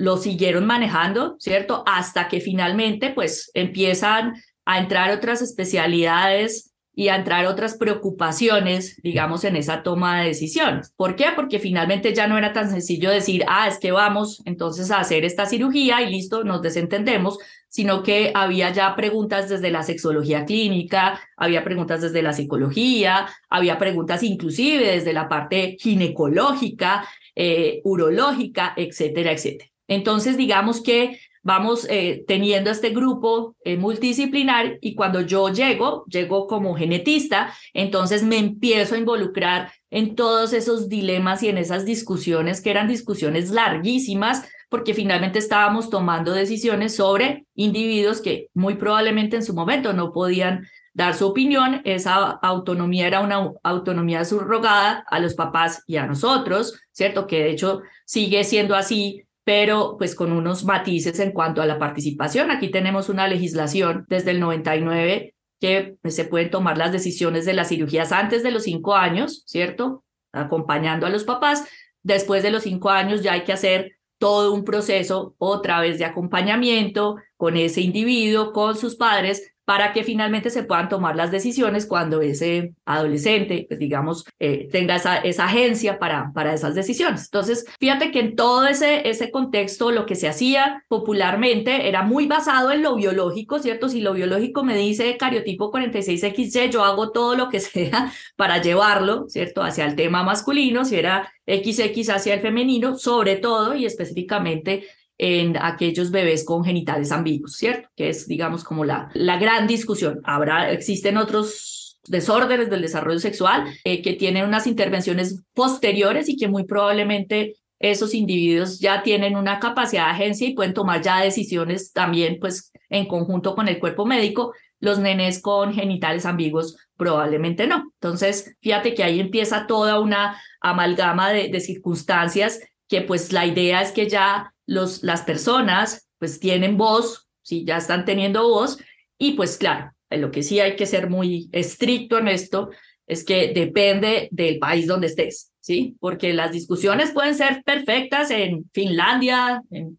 lo 0.00 0.16
siguieron 0.16 0.66
manejando, 0.66 1.37
¿cierto? 1.38 1.83
Hasta 1.87 2.26
que 2.28 2.40
finalmente 2.40 3.11
pues 3.11 3.50
empiezan 3.52 4.33
a 4.64 4.78
entrar 4.78 5.11
otras 5.11 5.42
especialidades 5.42 6.73
y 6.95 7.09
a 7.09 7.16
entrar 7.16 7.47
otras 7.47 7.76
preocupaciones, 7.76 8.99
digamos, 9.02 9.45
en 9.45 9.57
esa 9.57 9.83
toma 9.83 10.21
de 10.21 10.28
decisiones. 10.28 10.92
¿Por 10.97 11.16
qué? 11.16 11.26
Porque 11.37 11.59
finalmente 11.59 12.14
ya 12.14 12.26
no 12.26 12.38
era 12.38 12.54
tan 12.54 12.71
sencillo 12.71 13.11
decir, 13.11 13.45
ah, 13.47 13.69
es 13.69 13.78
que 13.78 13.92
vamos 13.92 14.42
entonces 14.47 14.90
a 14.90 15.00
hacer 15.00 15.26
esta 15.26 15.45
cirugía 15.45 16.00
y 16.00 16.11
listo, 16.11 16.45
nos 16.45 16.62
desentendemos, 16.62 17.38
sino 17.69 18.02
que 18.02 18.33
había 18.35 18.73
ya 18.73 18.97
preguntas 18.97 19.50
desde 19.50 19.71
la 19.71 19.83
sexología 19.83 20.47
clínica, 20.47 21.21
había 21.37 21.62
preguntas 21.62 22.00
desde 22.00 22.23
la 22.23 22.33
psicología, 22.33 23.28
había 23.50 23.78
preguntas 23.78 24.23
inclusive 24.23 24.92
desde 24.92 25.12
la 25.12 25.28
parte 25.28 25.76
ginecológica, 25.78 27.07
eh, 27.37 27.83
urológica, 27.85 28.73
etcétera, 28.76 29.33
etcétera. 29.33 29.71
Entonces, 29.90 30.37
digamos 30.37 30.82
que 30.82 31.18
vamos 31.42 31.87
eh, 31.90 32.25
teniendo 32.28 32.70
este 32.70 32.90
grupo 32.90 33.56
eh, 33.64 33.76
multidisciplinar 33.76 34.78
y 34.80 34.94
cuando 34.94 35.23
yo 35.23 35.49
llego, 35.49 36.04
llego 36.06 36.47
como 36.47 36.76
genetista, 36.76 37.52
entonces 37.75 38.23
me 38.23 38.38
empiezo 38.38 38.94
a 38.94 38.99
involucrar 38.99 39.73
en 39.90 40.14
todos 40.14 40.52
esos 40.52 40.88
dilemas 40.88 41.42
y 41.42 41.49
en 41.49 41.59
esas 41.59 41.85
discusiones 41.85 42.61
que 42.61 42.70
eran 42.70 42.88
discusiones 42.88 43.50
larguísimas 43.50 44.49
porque 44.68 44.94
finalmente 44.94 45.40
estábamos 45.40 45.90
tomando 45.90 46.32
decisiones 46.32 46.94
sobre 46.94 47.47
individuos 47.56 48.20
que 48.20 48.47
muy 48.54 48.76
probablemente 48.76 49.35
en 49.35 49.42
su 49.42 49.54
momento 49.54 49.92
no 49.92 50.12
podían 50.12 50.68
dar 50.94 51.14
su 51.14 51.26
opinión. 51.26 51.80
Esa 51.85 52.30
autonomía 52.30 53.09
era 53.09 53.20
una 53.20 53.50
autonomía 53.64 54.25
subrogada 54.25 55.04
a 55.09 55.18
los 55.18 55.35
papás 55.35 55.82
y 55.88 55.97
a 55.97 56.06
nosotros, 56.06 56.80
¿cierto? 56.92 57.26
Que 57.26 57.40
de 57.40 57.50
hecho 57.50 57.82
sigue 58.04 58.44
siendo 58.44 58.76
así 58.76 59.25
pero 59.50 59.97
pues 59.99 60.14
con 60.14 60.30
unos 60.30 60.64
matices 60.64 61.19
en 61.19 61.33
cuanto 61.33 61.61
a 61.61 61.66
la 61.66 61.76
participación. 61.76 62.52
Aquí 62.52 62.71
tenemos 62.71 63.09
una 63.09 63.26
legislación 63.26 64.07
desde 64.09 64.30
el 64.30 64.38
99 64.38 65.35
que 65.59 65.97
pues, 66.00 66.14
se 66.14 66.25
pueden 66.25 66.52
tomar 66.52 66.78
las 66.78 66.92
decisiones 66.92 67.47
de 67.47 67.54
las 67.54 67.71
cirugías 67.71 68.12
antes 68.12 68.45
de 68.45 68.52
los 68.52 68.62
cinco 68.62 68.95
años, 68.95 69.42
¿cierto? 69.49 70.04
Acompañando 70.30 71.04
a 71.04 71.11
los 71.11 71.25
papás. 71.25 71.66
Después 72.04 72.45
de 72.45 72.52
los 72.52 72.62
cinco 72.62 72.90
años 72.90 73.25
ya 73.25 73.33
hay 73.33 73.42
que 73.42 73.52
hacer 73.52 73.90
todo 74.19 74.54
un 74.54 74.62
proceso 74.62 75.35
otra 75.38 75.80
vez 75.80 75.99
de 75.99 76.04
acompañamiento 76.04 77.16
con 77.37 77.57
ese 77.57 77.80
individuo, 77.80 78.52
con 78.52 78.76
sus 78.76 78.95
padres, 78.95 79.52
para 79.71 79.93
que 79.93 80.03
finalmente 80.03 80.50
se 80.50 80.65
puedan 80.65 80.89
tomar 80.89 81.15
las 81.15 81.31
decisiones 81.31 81.87
cuando 81.87 82.23
ese 82.23 82.75
adolescente, 82.87 83.67
pues 83.69 83.79
digamos, 83.79 84.27
eh, 84.41 84.69
tenga 84.69 84.97
esa, 84.97 85.19
esa 85.19 85.45
agencia 85.45 86.00
para, 86.00 86.33
para 86.35 86.53
esas 86.53 86.75
decisiones. 86.75 87.27
Entonces, 87.27 87.65
fíjate 87.79 88.11
que 88.11 88.19
en 88.19 88.35
todo 88.35 88.67
ese, 88.67 89.09
ese 89.09 89.31
contexto 89.31 89.93
lo 89.93 90.07
que 90.07 90.17
se 90.17 90.27
hacía 90.27 90.85
popularmente 90.89 91.87
era 91.87 92.03
muy 92.03 92.27
basado 92.27 92.73
en 92.73 92.83
lo 92.83 92.97
biológico, 92.97 93.61
¿cierto? 93.61 93.89
Si 93.89 94.00
lo 94.00 94.12
biológico 94.12 94.65
me 94.65 94.77
dice 94.77 95.17
cariotipo 95.17 95.71
46XY, 95.71 96.71
yo 96.71 96.83
hago 96.83 97.12
todo 97.12 97.37
lo 97.37 97.49
que 97.49 97.61
sea 97.61 98.12
para 98.35 98.61
llevarlo, 98.61 99.27
¿cierto? 99.29 99.62
Hacia 99.62 99.87
el 99.87 99.95
tema 99.95 100.25
masculino, 100.25 100.85
si 100.85 100.97
era 100.97 101.33
XX 101.47 102.11
hacia 102.11 102.35
el 102.35 102.41
femenino, 102.41 102.99
sobre 102.99 103.37
todo 103.37 103.77
y 103.77 103.87
específicamente 103.87 104.89
en 105.23 105.59
aquellos 105.61 106.11
bebés 106.11 106.47
con 106.47 106.65
genitales 106.65 107.12
ambiguos, 107.12 107.53
¿cierto? 107.53 107.91
Que 107.95 108.09
es, 108.09 108.27
digamos, 108.27 108.65
como 108.65 108.87
la, 108.87 109.11
la 109.12 109.37
gran 109.37 109.67
discusión. 109.67 110.19
Habrá, 110.25 110.71
existen 110.71 111.19
otros 111.19 111.99
desórdenes 112.09 112.71
del 112.71 112.81
desarrollo 112.81 113.19
sexual 113.19 113.67
eh, 113.85 114.00
que 114.00 114.15
tienen 114.15 114.47
unas 114.47 114.67
intervenciones 114.67 115.43
posteriores 115.53 116.31
y 116.31 116.39
que 116.39 116.49
muy 116.49 116.65
probablemente 116.65 117.57
esos 117.79 118.15
individuos 118.15 118.81
ya 118.81 119.03
tienen 119.03 119.37
una 119.37 119.61
capacidad 119.61 120.07
de 120.07 120.12
agencia 120.12 120.49
y 120.49 120.55
pueden 120.55 120.73
tomar 120.73 121.03
ya 121.03 121.21
decisiones 121.21 121.93
también, 121.93 122.39
pues, 122.41 122.73
en 122.89 123.07
conjunto 123.07 123.55
con 123.55 123.69
el 123.69 123.79
cuerpo 123.79 124.07
médico. 124.07 124.55
Los 124.79 124.99
nenes 125.00 125.43
con 125.43 125.75
genitales 125.75 126.25
ambiguos 126.25 126.79
probablemente 126.97 127.67
no. 127.67 127.93
Entonces, 128.00 128.57
fíjate 128.62 128.95
que 128.95 129.05
ahí 129.05 129.21
empieza 129.21 129.67
toda 129.67 130.00
una 130.00 130.41
amalgama 130.62 131.29
de, 131.31 131.49
de 131.49 131.61
circunstancias 131.61 132.61
que 132.89 133.03
pues 133.03 133.33
la 133.33 133.47
idea 133.47 133.83
es 133.83 133.93
que 133.93 134.09
ya 134.09 134.53
los, 134.71 135.03
las 135.03 135.23
personas 135.23 136.09
pues 136.19 136.39
tienen 136.39 136.77
voz, 136.77 137.29
si 137.43 137.65
ya 137.65 137.79
están 137.79 138.05
teniendo 138.05 138.49
voz, 138.49 138.79
y 139.19 139.33
pues 139.33 139.59
claro, 139.59 139.93
lo 140.11 140.31
que 140.31 140.45
sí 140.45 140.61
hay 140.61 140.77
que 140.77 140.87
ser 140.87 141.11
muy 141.11 141.49
estricto 141.50 142.19
en 142.19 142.29
esto 142.29 142.71
es 143.07 143.25
que 143.25 143.53
depende 143.53 144.29
del 144.31 144.61
país 144.61 144.87
donde 144.87 145.09
estés, 145.09 145.53
¿sí? 145.59 145.97
Porque 145.99 146.33
las 146.33 146.53
discusiones 146.53 147.11
pueden 147.11 147.35
ser 147.35 147.65
perfectas 147.65 148.31
en 148.31 148.71
Finlandia, 148.73 149.61
en 149.73 149.99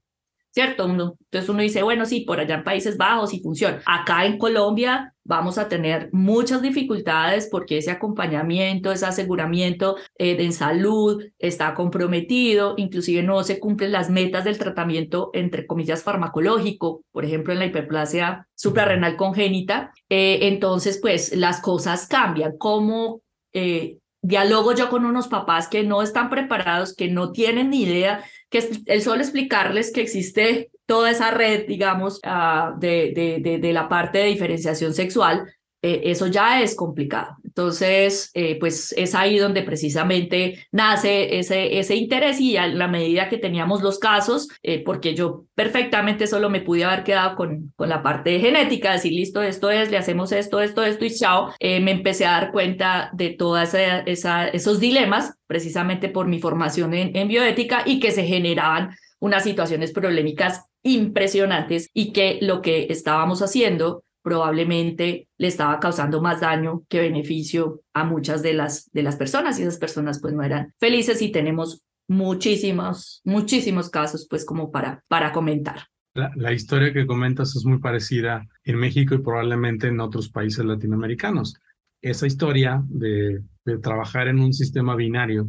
¿cierto? 0.51 0.85
entonces 0.85 1.49
uno 1.49 1.61
dice, 1.61 1.81
bueno, 1.81 2.05
sí, 2.05 2.21
por 2.21 2.39
allá 2.39 2.55
en 2.55 2.63
Países 2.63 2.97
Bajos 2.97 3.33
y 3.33 3.39
funciona. 3.39 3.81
Acá 3.85 4.25
en 4.25 4.37
Colombia 4.37 5.13
vamos 5.23 5.57
a 5.57 5.69
tener 5.69 6.09
muchas 6.11 6.61
dificultades 6.61 7.47
porque 7.49 7.77
ese 7.77 7.91
acompañamiento, 7.91 8.91
ese 8.91 9.05
aseguramiento 9.05 9.95
eh, 10.17 10.35
en 10.39 10.51
salud 10.51 11.23
está 11.39 11.73
comprometido, 11.73 12.73
inclusive 12.77 13.23
no 13.23 13.43
se 13.43 13.59
cumplen 13.59 13.93
las 13.93 14.09
metas 14.09 14.43
del 14.43 14.57
tratamiento, 14.57 15.29
entre 15.33 15.65
comillas, 15.65 16.03
farmacológico, 16.03 17.03
por 17.11 17.23
ejemplo, 17.23 17.53
en 17.53 17.59
la 17.59 17.65
hiperplasia 17.65 18.47
suprarrenal 18.55 19.15
congénita. 19.15 19.91
Eh, 20.09 20.39
entonces, 20.47 20.99
pues 21.01 21.35
las 21.35 21.61
cosas 21.61 22.07
cambian. 22.07 22.57
¿Cómo 22.57 23.21
eh, 23.53 23.97
dialogo 24.21 24.73
yo 24.73 24.89
con 24.89 25.05
unos 25.05 25.27
papás 25.27 25.67
que 25.67 25.83
no 25.83 26.01
están 26.01 26.29
preparados, 26.29 26.95
que 26.95 27.07
no 27.07 27.31
tienen 27.31 27.71
ni 27.71 27.83
idea 27.83 28.23
que 28.49 28.69
el 28.85 29.01
solo 29.01 29.21
explicarles 29.21 29.91
que 29.91 30.01
existe 30.01 30.69
toda 30.85 31.09
esa 31.09 31.31
red, 31.31 31.65
digamos, 31.67 32.19
uh, 32.25 32.77
de, 32.77 33.39
de, 33.41 33.57
de, 33.59 33.73
la 33.73 33.87
parte 33.87 34.19
de 34.19 34.25
diferenciación 34.25 34.93
sexual, 34.93 35.51
eh, 35.81 36.01
eso 36.05 36.27
ya 36.27 36.61
es 36.61 36.75
complicado. 36.75 37.37
Entonces, 37.51 38.31
eh, 38.33 38.57
pues 38.61 38.93
es 38.95 39.13
ahí 39.13 39.37
donde 39.37 39.61
precisamente 39.61 40.65
nace 40.71 41.37
ese, 41.37 41.79
ese 41.79 41.95
interés 41.97 42.39
y 42.39 42.55
a 42.55 42.65
la 42.67 42.87
medida 42.87 43.27
que 43.27 43.37
teníamos 43.37 43.81
los 43.81 43.99
casos, 43.99 44.47
eh, 44.63 44.81
porque 44.85 45.13
yo 45.15 45.47
perfectamente 45.53 46.27
solo 46.27 46.49
me 46.49 46.61
pude 46.61 46.85
haber 46.85 47.03
quedado 47.03 47.35
con, 47.35 47.73
con 47.75 47.89
la 47.89 48.01
parte 48.01 48.29
de 48.29 48.39
genética, 48.39 48.93
decir, 48.93 49.11
listo, 49.11 49.41
esto 49.43 49.69
es, 49.69 49.91
le 49.91 49.97
hacemos 49.97 50.31
esto, 50.31 50.61
esto, 50.61 50.81
esto 50.81 51.03
y 51.03 51.13
chao, 51.13 51.53
me 51.59 51.91
empecé 51.91 52.25
a 52.25 52.31
dar 52.31 52.51
cuenta 52.53 53.09
de 53.11 53.31
todos 53.31 53.73
esos 53.73 54.79
dilemas, 54.79 55.33
precisamente 55.45 56.07
por 56.07 56.27
mi 56.27 56.39
formación 56.39 56.93
en, 56.93 57.13
en 57.17 57.27
bioética 57.27 57.83
y 57.85 57.99
que 57.99 58.11
se 58.11 58.23
generaban 58.23 58.95
unas 59.19 59.43
situaciones 59.43 59.91
problemáticas 59.91 60.65
impresionantes 60.83 61.89
y 61.93 62.13
que 62.13 62.39
lo 62.41 62.61
que 62.61 62.87
estábamos 62.89 63.41
haciendo 63.41 64.03
probablemente 64.21 65.27
le 65.37 65.47
estaba 65.47 65.79
causando 65.79 66.21
más 66.21 66.41
daño 66.41 66.83
que 66.87 66.99
beneficio 66.99 67.81
a 67.93 68.03
muchas 68.03 68.41
de 68.41 68.53
las, 68.53 68.89
de 68.91 69.03
las 69.03 69.15
personas 69.15 69.59
y 69.59 69.63
esas 69.63 69.77
personas 69.77 70.19
pues 70.21 70.33
no 70.33 70.43
eran 70.43 70.73
felices 70.79 71.21
y 71.21 71.31
tenemos 71.31 71.83
muchísimos, 72.07 73.21
muchísimos 73.23 73.89
casos 73.89 74.27
pues 74.29 74.45
como 74.45 74.71
para, 74.71 75.03
para 75.07 75.31
comentar. 75.31 75.87
La, 76.13 76.31
la, 76.35 76.51
historia 76.51 76.91
que 76.91 77.07
comentas 77.07 77.55
es 77.55 77.63
muy 77.65 77.79
parecida 77.79 78.45
en 78.65 78.77
México 78.77 79.15
y 79.15 79.19
probablemente 79.19 79.87
en 79.87 80.01
otros 80.01 80.29
países 80.29 80.65
latinoamericanos. 80.65 81.55
Esa 82.01 82.27
historia 82.27 82.83
de, 82.89 83.41
de 83.65 83.77
trabajar 83.77 84.27
en 84.27 84.39
un 84.39 84.53
sistema 84.53 84.95
binario 84.95 85.47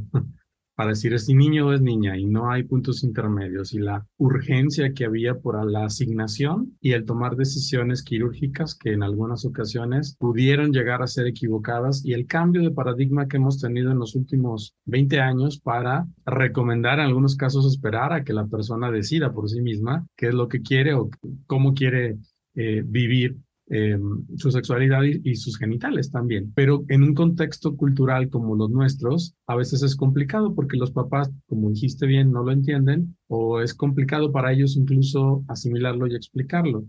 para 0.83 0.95
decir 0.95 1.15
es 1.15 1.29
niño 1.29 1.69
o 1.69 1.73
es 1.73 1.81
niña 1.81 2.19
y 2.19 2.27
no 2.27 2.51
hay 2.51 2.65
puntos 2.65 3.05
intermedios 3.05 3.73
y 3.73 3.79
la 3.79 4.05
urgencia 4.17 4.93
que 4.93 5.05
había 5.05 5.39
por 5.39 5.65
la 5.71 5.85
asignación 5.85 6.77
y 6.81 6.91
el 6.91 7.05
tomar 7.05 7.37
decisiones 7.37 8.03
quirúrgicas 8.03 8.75
que 8.75 8.91
en 8.91 9.05
algunas 9.05 9.45
ocasiones 9.45 10.17
pudieron 10.19 10.73
llegar 10.73 11.01
a 11.01 11.07
ser 11.07 11.29
equivocadas 11.29 12.05
y 12.05 12.15
el 12.15 12.27
cambio 12.27 12.63
de 12.63 12.73
paradigma 12.73 13.29
que 13.29 13.37
hemos 13.37 13.61
tenido 13.61 13.93
en 13.93 14.01
los 14.01 14.17
últimos 14.17 14.75
20 14.87 15.21
años 15.21 15.61
para 15.61 16.05
recomendar 16.27 16.99
en 16.99 17.07
algunos 17.07 17.37
casos 17.37 17.65
esperar 17.65 18.13
a 18.13 18.25
que 18.25 18.33
la 18.33 18.49
persona 18.49 18.91
decida 18.91 19.33
por 19.33 19.49
sí 19.49 19.61
misma 19.61 20.05
qué 20.17 20.31
es 20.31 20.35
lo 20.35 20.49
que 20.49 20.63
quiere 20.63 20.95
o 20.95 21.11
cómo 21.47 21.75
quiere 21.75 22.19
eh, 22.57 22.83
vivir 22.85 23.37
eh, 23.69 23.99
su 24.37 24.51
sexualidad 24.51 25.03
y, 25.03 25.35
sus 25.37 25.57
genitales 25.57 26.11
también. 26.11 26.53
Pero 26.55 26.85
en 26.89 27.03
un 27.03 27.15
contexto 27.15 27.77
cultural 27.77 28.29
como 28.29 28.57
los 28.57 28.71
nuestros, 28.71 29.35
a 29.47 29.57
veces 29.57 29.83
es 29.83 29.97
complicado 29.97 30.55
porque 30.55 30.77
los 30.77 30.91
papás, 30.91 31.31
como 31.47 31.71
dijiste 31.71 32.07
bien, 32.07 32.33
no 32.33 32.43
lo 32.43 32.53
entienden 32.53 33.17
o 33.29 33.61
es 33.61 33.75
complicado 33.75 34.33
para 34.33 34.53
ellos 34.53 34.77
incluso 34.77 35.45
asimilarlo 35.49 36.07
y 36.07 36.15
explicarlo. 36.15 36.85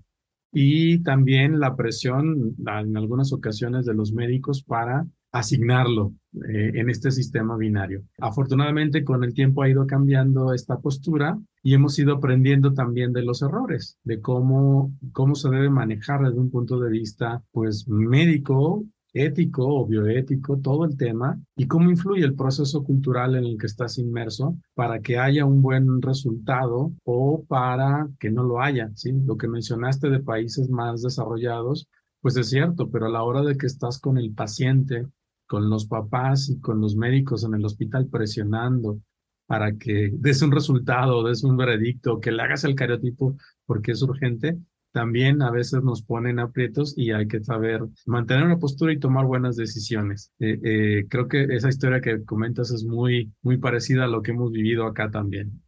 y 0.55 0.99
también 0.99 1.59
la 1.59 1.75
presión 1.75 2.55
en 2.59 2.95
algunas 2.95 3.33
ocasiones 3.33 3.85
de 3.85 3.95
los 3.95 4.13
médicos 4.13 4.61
para 4.61 5.07
asignarlo 5.33 6.13
eh, 6.47 6.71
en 6.75 6.89
este 6.91 7.11
sistema 7.11 7.57
binario. 7.57 8.03
Afortunadamente 8.19 9.03
con 9.03 9.23
el 9.23 9.33
tiempo 9.33 9.63
ha 9.63 9.69
ido 9.69 9.87
cambiando 9.87 10.53
esta 10.53 10.79
postura 10.79 11.37
y 11.63 11.73
hemos 11.73 11.97
ido 11.97 12.15
aprendiendo 12.15 12.73
también 12.73 13.13
de 13.13 13.23
los 13.23 13.41
errores, 13.41 13.97
de 14.03 14.19
cómo, 14.19 14.93
cómo 15.13 15.33
se 15.33 15.49
debe 15.49 15.69
manejar 15.69 16.21
desde 16.21 16.39
un 16.39 16.51
punto 16.51 16.77
de 16.77 16.91
vista 16.91 17.41
pues 17.51 17.87
médico, 17.87 18.83
ético 19.13 19.65
o 19.65 19.87
bioético, 19.87 20.57
todo 20.57 20.83
el 20.83 20.97
tema 20.97 21.39
y 21.55 21.67
cómo 21.67 21.89
influye 21.89 22.25
el 22.25 22.35
proceso 22.35 22.83
cultural 22.83 23.35
en 23.35 23.45
el 23.45 23.57
que 23.57 23.67
estás 23.67 23.97
inmerso 23.97 24.57
para 24.73 24.99
que 24.99 25.17
haya 25.17 25.45
un 25.45 25.61
buen 25.61 26.01
resultado 26.01 26.91
o 27.05 27.45
para 27.47 28.09
que 28.19 28.29
no 28.29 28.43
lo 28.43 28.61
haya, 28.61 28.91
¿sí? 28.95 29.13
Lo 29.25 29.37
que 29.37 29.47
mencionaste 29.47 30.09
de 30.09 30.19
países 30.19 30.69
más 30.69 31.01
desarrollados, 31.01 31.87
pues 32.21 32.35
es 32.35 32.49
cierto, 32.49 32.89
pero 32.89 33.05
a 33.05 33.09
la 33.09 33.23
hora 33.23 33.41
de 33.41 33.55
que 33.55 33.67
estás 33.67 33.99
con 33.99 34.17
el 34.17 34.33
paciente, 34.33 35.07
con 35.47 35.69
los 35.69 35.85
papás 35.85 36.49
y 36.49 36.59
con 36.59 36.81
los 36.81 36.97
médicos 36.97 37.45
en 37.45 37.53
el 37.53 37.63
hospital 37.63 38.07
presionando 38.07 38.99
para 39.45 39.73
que 39.77 40.09
des 40.13 40.41
un 40.41 40.51
resultado, 40.51 41.23
des 41.23 41.43
un 41.43 41.57
veredicto, 41.57 42.19
que 42.19 42.31
le 42.31 42.41
hagas 42.41 42.63
el 42.63 42.75
cariotipo 42.75 43.35
porque 43.65 43.91
es 43.91 44.01
urgente, 44.01 44.57
también 44.93 45.41
a 45.41 45.51
veces 45.51 45.83
nos 45.83 46.03
ponen 46.03 46.39
aprietos 46.39 46.93
y 46.95 47.11
hay 47.11 47.27
que 47.27 47.43
saber 47.43 47.81
mantener 48.05 48.45
una 48.45 48.59
postura 48.59 48.93
y 48.93 48.99
tomar 48.99 49.25
buenas 49.25 49.57
decisiones. 49.57 50.31
Eh, 50.39 50.59
eh, 50.63 51.05
creo 51.09 51.27
que 51.27 51.43
esa 51.49 51.67
historia 51.67 51.99
que 51.99 52.23
comentas 52.23 52.69
es 52.71 52.85
muy, 52.85 53.33
muy 53.41 53.57
parecida 53.57 54.05
a 54.05 54.07
lo 54.07 54.21
que 54.21 54.31
hemos 54.31 54.51
vivido 54.51 54.85
acá 54.85 55.09
también. 55.09 55.63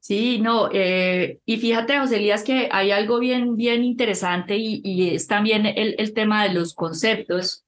Sí, 0.00 0.38
no, 0.38 0.68
eh, 0.70 1.40
y 1.46 1.56
fíjate, 1.56 1.98
José 1.98 2.16
Elías, 2.16 2.44
que 2.44 2.68
hay 2.70 2.90
algo 2.90 3.18
bien, 3.18 3.56
bien 3.56 3.82
interesante 3.82 4.58
y, 4.58 4.82
y 4.84 5.14
es 5.14 5.26
también 5.26 5.64
el, 5.64 5.94
el, 5.96 6.12
tema 6.12 6.46
de 6.46 6.52
los 6.52 6.74
conceptos 6.74 7.64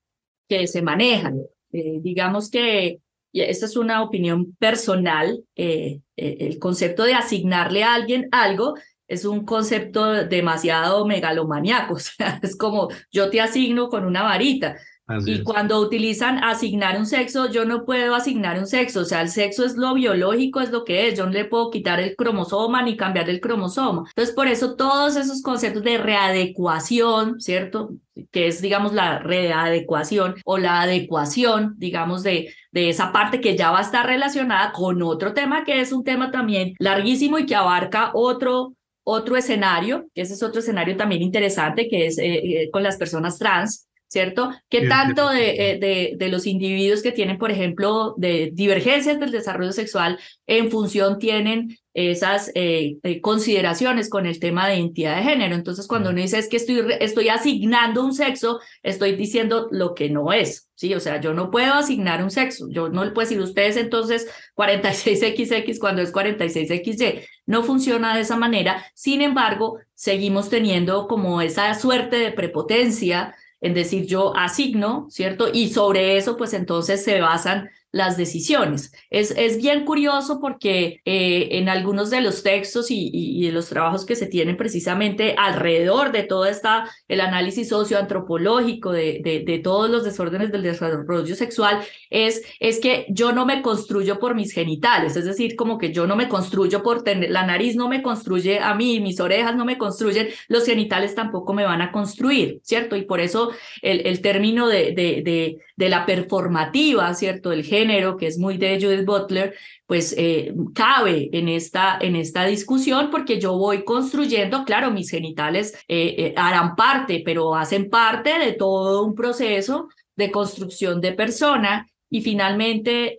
que 0.46 0.66
se 0.66 0.82
manejan. 0.82 1.40
digamos 1.72 2.50
que 2.50 3.00
y 3.36 3.42
esta 3.42 3.66
es 3.66 3.76
una 3.76 4.02
opinión 4.02 4.56
personal, 4.58 5.44
el 5.54 6.58
concepto 6.58 7.04
de 7.04 7.12
asignarle 7.12 7.84
a 7.84 7.92
alguien 7.92 8.28
algo 8.32 8.76
es 9.06 9.26
un 9.26 9.44
concepto 9.44 10.24
demasiado 10.24 11.04
megalomaniaco, 11.04 11.98
es 12.42 12.56
como 12.56 12.88
yo 13.12 13.28
te 13.28 13.42
asigno 13.42 13.90
con 13.90 14.06
una 14.06 14.22
varita. 14.22 14.76
Y 15.24 15.42
cuando 15.42 15.80
utilizan 15.80 16.42
asignar 16.42 16.98
un 16.98 17.06
sexo, 17.06 17.50
yo 17.50 17.64
no 17.64 17.84
puedo 17.84 18.14
asignar 18.14 18.58
un 18.58 18.66
sexo, 18.66 19.00
o 19.00 19.04
sea, 19.04 19.22
el 19.22 19.28
sexo 19.28 19.64
es 19.64 19.76
lo 19.76 19.94
biológico, 19.94 20.60
es 20.60 20.70
lo 20.70 20.84
que 20.84 21.08
es, 21.08 21.16
yo 21.16 21.26
no 21.26 21.32
le 21.32 21.44
puedo 21.44 21.70
quitar 21.70 22.00
el 22.00 22.16
cromosoma 22.16 22.82
ni 22.82 22.96
cambiar 22.96 23.30
el 23.30 23.40
cromosoma. 23.40 24.04
Entonces, 24.08 24.34
por 24.34 24.48
eso 24.48 24.74
todos 24.74 25.16
esos 25.16 25.42
conceptos 25.42 25.84
de 25.84 25.98
readecuación, 25.98 27.40
¿cierto? 27.40 27.90
que 28.30 28.48
es, 28.48 28.62
digamos, 28.62 28.94
la 28.94 29.18
readecuación 29.18 30.36
o 30.44 30.58
la 30.58 30.82
adecuación, 30.82 31.74
digamos, 31.76 32.22
de, 32.22 32.52
de 32.72 32.88
esa 32.88 33.12
parte 33.12 33.40
que 33.40 33.56
ya 33.56 33.70
va 33.70 33.78
a 33.78 33.82
estar 33.82 34.06
relacionada 34.06 34.72
con 34.72 35.02
otro 35.02 35.34
tema 35.34 35.64
que 35.64 35.80
es 35.80 35.92
un 35.92 36.02
tema 36.02 36.30
también 36.30 36.74
larguísimo 36.78 37.38
y 37.38 37.46
que 37.46 37.54
abarca 37.54 38.10
otro 38.14 38.74
otro 39.08 39.36
escenario, 39.36 40.08
que 40.14 40.22
ese 40.22 40.34
es 40.34 40.42
otro 40.42 40.58
escenario 40.58 40.96
también 40.96 41.22
interesante, 41.22 41.86
que 41.88 42.06
es 42.06 42.18
eh, 42.18 42.24
eh, 42.64 42.70
con 42.72 42.82
las 42.82 42.96
personas 42.96 43.38
trans, 43.38 43.86
¿cierto? 44.08 44.50
¿Qué 44.68 44.86
tanto 44.86 45.28
de, 45.30 45.50
eh, 45.50 45.78
de, 45.78 46.12
de, 46.16 46.28
los 46.28 46.46
individuos 46.46 47.02
que 47.02 47.12
tienen, 47.12 47.38
por 47.38 47.50
ejemplo, 47.50 48.14
de 48.16 48.50
divergencias 48.52 49.18
del 49.18 49.32
desarrollo 49.32 49.72
sexual 49.72 50.18
en 50.46 50.70
función 50.70 51.18
tienen 51.18 51.76
esas 51.92 52.52
eh, 52.54 52.98
eh, 53.02 53.20
consideraciones 53.22 54.10
con 54.10 54.26
el 54.26 54.38
tema 54.38 54.68
de 54.68 54.76
identidad 54.76 55.16
de 55.16 55.24
género? 55.24 55.56
Entonces, 55.56 55.88
cuando 55.88 56.10
uno 56.10 56.20
dice 56.20 56.38
es 56.38 56.48
que 56.48 56.56
estoy, 56.56 56.84
estoy 57.00 57.30
asignando 57.30 58.04
un 58.04 58.14
sexo, 58.14 58.60
estoy 58.82 59.16
diciendo 59.16 59.68
lo 59.72 59.94
que 59.94 60.08
no 60.08 60.32
es, 60.32 60.68
¿sí? 60.76 60.94
O 60.94 61.00
sea, 61.00 61.20
yo 61.20 61.34
no 61.34 61.50
puedo 61.50 61.74
asignar 61.74 62.22
un 62.22 62.30
sexo, 62.30 62.68
yo 62.70 62.88
no 62.88 63.04
le 63.04 63.10
puedo 63.10 63.28
decir 63.28 63.42
ustedes 63.42 63.76
entonces 63.76 64.28
46XX 64.54 65.80
cuando 65.80 66.02
es 66.02 66.12
46XY. 66.12 67.26
No 67.46 67.62
funciona 67.64 68.14
de 68.14 68.22
esa 68.22 68.36
manera. 68.36 68.84
Sin 68.94 69.22
embargo, 69.22 69.78
seguimos 69.94 70.48
teniendo 70.48 71.08
como 71.08 71.40
esa 71.40 71.74
suerte 71.74 72.16
de 72.16 72.32
prepotencia 72.32 73.34
en 73.60 73.74
decir 73.74 74.06
yo 74.06 74.36
asigno, 74.36 75.06
¿cierto? 75.10 75.48
Y 75.52 75.70
sobre 75.70 76.16
eso, 76.16 76.36
pues 76.36 76.52
entonces 76.52 77.02
se 77.04 77.20
basan 77.20 77.70
las 77.96 78.16
decisiones. 78.18 78.92
Es, 79.10 79.30
es 79.30 79.56
bien 79.56 79.84
curioso 79.84 80.38
porque 80.38 81.00
eh, 81.04 81.48
en 81.52 81.68
algunos 81.70 82.10
de 82.10 82.20
los 82.20 82.42
textos 82.42 82.90
y, 82.90 83.10
y, 83.12 83.50
los 83.50 83.68
trabajos 83.68 84.04
que 84.04 84.16
se 84.16 84.26
tienen 84.26 84.58
precisamente 84.58 85.34
alrededor 85.38 86.12
de 86.12 86.24
todo 86.24 86.44
esta, 86.44 86.90
el 87.08 87.22
análisis 87.22 87.70
socioantropológico 87.70 88.92
de, 88.92 89.20
de, 89.24 89.44
de 89.46 89.58
todos 89.60 89.88
los 89.88 90.04
desórdenes 90.04 90.52
del 90.52 90.62
desarrollo 90.62 91.34
sexual, 91.34 91.80
es, 92.10 92.42
es 92.60 92.80
que 92.80 93.06
yo 93.08 93.32
no 93.32 93.46
me 93.46 93.62
construyo 93.62 94.18
por 94.18 94.34
mis 94.34 94.52
genitales, 94.52 95.16
es 95.16 95.24
decir, 95.24 95.56
como 95.56 95.78
que 95.78 95.92
yo 95.92 96.06
no 96.06 96.16
me 96.16 96.28
construyo 96.28 96.82
por 96.82 97.02
tener, 97.02 97.30
la 97.30 97.46
nariz 97.46 97.76
no 97.76 97.88
me 97.88 98.02
construye 98.02 98.60
a 98.60 98.74
mí, 98.74 99.00
mis 99.00 99.20
orejas 99.20 99.56
no 99.56 99.64
me 99.64 99.78
construyen, 99.78 100.28
los 100.48 100.66
genitales 100.66 101.14
tampoco 101.14 101.54
me 101.54 101.64
van 101.64 101.80
a 101.80 101.92
construir, 101.92 102.60
¿cierto? 102.62 102.94
Y 102.94 103.02
por 103.02 103.20
eso 103.20 103.52
el, 103.80 104.06
el 104.06 104.20
término 104.20 104.68
de, 104.68 104.92
de, 104.92 105.22
de, 105.22 105.58
de 105.76 105.88
la 105.88 106.04
performativa, 106.04 107.14
¿cierto? 107.14 107.52
El 107.52 107.64
género 107.64 107.85
que 108.18 108.26
es 108.26 108.38
muy 108.38 108.58
de 108.58 108.80
Judith 108.80 109.04
Butler, 109.04 109.54
pues 109.86 110.14
eh, 110.16 110.52
cabe 110.74 111.30
en 111.32 111.48
esta, 111.48 111.98
en 112.00 112.16
esta 112.16 112.44
discusión 112.44 113.10
porque 113.10 113.40
yo 113.40 113.56
voy 113.56 113.84
construyendo, 113.84 114.64
claro, 114.64 114.90
mis 114.90 115.10
genitales 115.10 115.74
eh, 115.88 116.14
eh, 116.18 116.34
harán 116.36 116.76
parte, 116.76 117.22
pero 117.24 117.54
hacen 117.54 117.88
parte 117.88 118.38
de 118.38 118.52
todo 118.52 119.04
un 119.04 119.14
proceso 119.14 119.88
de 120.16 120.30
construcción 120.30 121.00
de 121.00 121.12
persona. 121.12 121.86
Y 122.08 122.22
finalmente, 122.22 123.16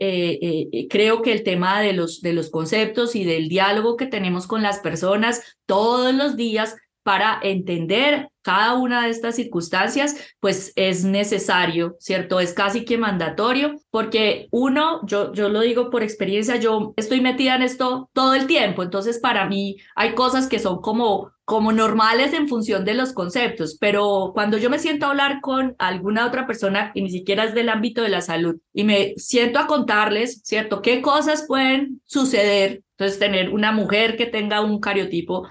creo 0.89 1.21
que 1.21 1.34
el 1.34 1.43
tema 1.43 1.82
de 1.82 1.91
los, 1.91 2.21
de 2.21 2.32
los 2.32 2.49
conceptos 2.49 3.17
y 3.17 3.25
del 3.25 3.49
diálogo 3.49 3.97
que 3.97 4.08
tenemos 4.08 4.47
con 4.47 4.63
las 4.63 4.80
personas 4.80 5.58
todos 5.65 6.15
los 6.15 6.38
días 6.38 6.77
para 7.07 7.39
entender 7.41 8.31
cada 8.41 8.73
una 8.73 9.05
de 9.05 9.11
estas 9.11 9.37
circunstancias, 9.37 10.35
pues 10.41 10.73
es 10.75 11.05
necesario, 11.05 11.95
¿cierto? 12.01 12.41
Es 12.41 12.51
casi 12.51 12.83
que 12.83 12.97
mandatorio, 12.97 13.75
porque 13.91 14.49
uno, 14.51 14.99
yo, 15.05 15.31
yo 15.31 15.47
lo 15.47 15.61
digo 15.61 15.89
por 15.89 16.03
experiencia, 16.03 16.57
yo 16.57 16.93
estoy 16.97 17.21
metida 17.21 17.55
en 17.55 17.61
esto 17.61 18.09
todo 18.11 18.33
el 18.33 18.45
tiempo, 18.45 18.83
entonces 18.83 19.19
para 19.19 19.47
mí 19.47 19.77
hay 19.95 20.15
cosas 20.15 20.47
que 20.47 20.59
son 20.59 20.81
como 20.81 21.31
como 21.45 21.71
normales 21.71 22.33
en 22.33 22.49
función 22.49 22.83
de 22.83 22.93
los 22.93 23.13
conceptos, 23.13 23.77
pero 23.79 24.31
cuando 24.33 24.57
yo 24.57 24.69
me 24.69 24.79
siento 24.79 25.05
a 25.05 25.11
hablar 25.11 25.39
con 25.39 25.77
alguna 25.79 26.27
otra 26.27 26.45
persona 26.45 26.91
que 26.93 27.01
ni 27.01 27.09
siquiera 27.09 27.45
es 27.45 27.53
del 27.53 27.69
ámbito 27.69 28.01
de 28.01 28.09
la 28.09 28.19
salud 28.19 28.57
y 28.73 28.83
me 28.83 29.13
siento 29.15 29.57
a 29.57 29.65
contarles, 29.65 30.41
¿cierto? 30.43 30.81
¿Qué 30.81 31.01
cosas 31.01 31.45
pueden 31.47 32.01
suceder? 32.05 32.83
Entonces, 32.97 33.17
tener 33.17 33.51
una 33.51 33.71
mujer 33.71 34.17
que 34.17 34.25
tenga 34.25 34.59
un 34.59 34.81
cariotipo 34.81 35.47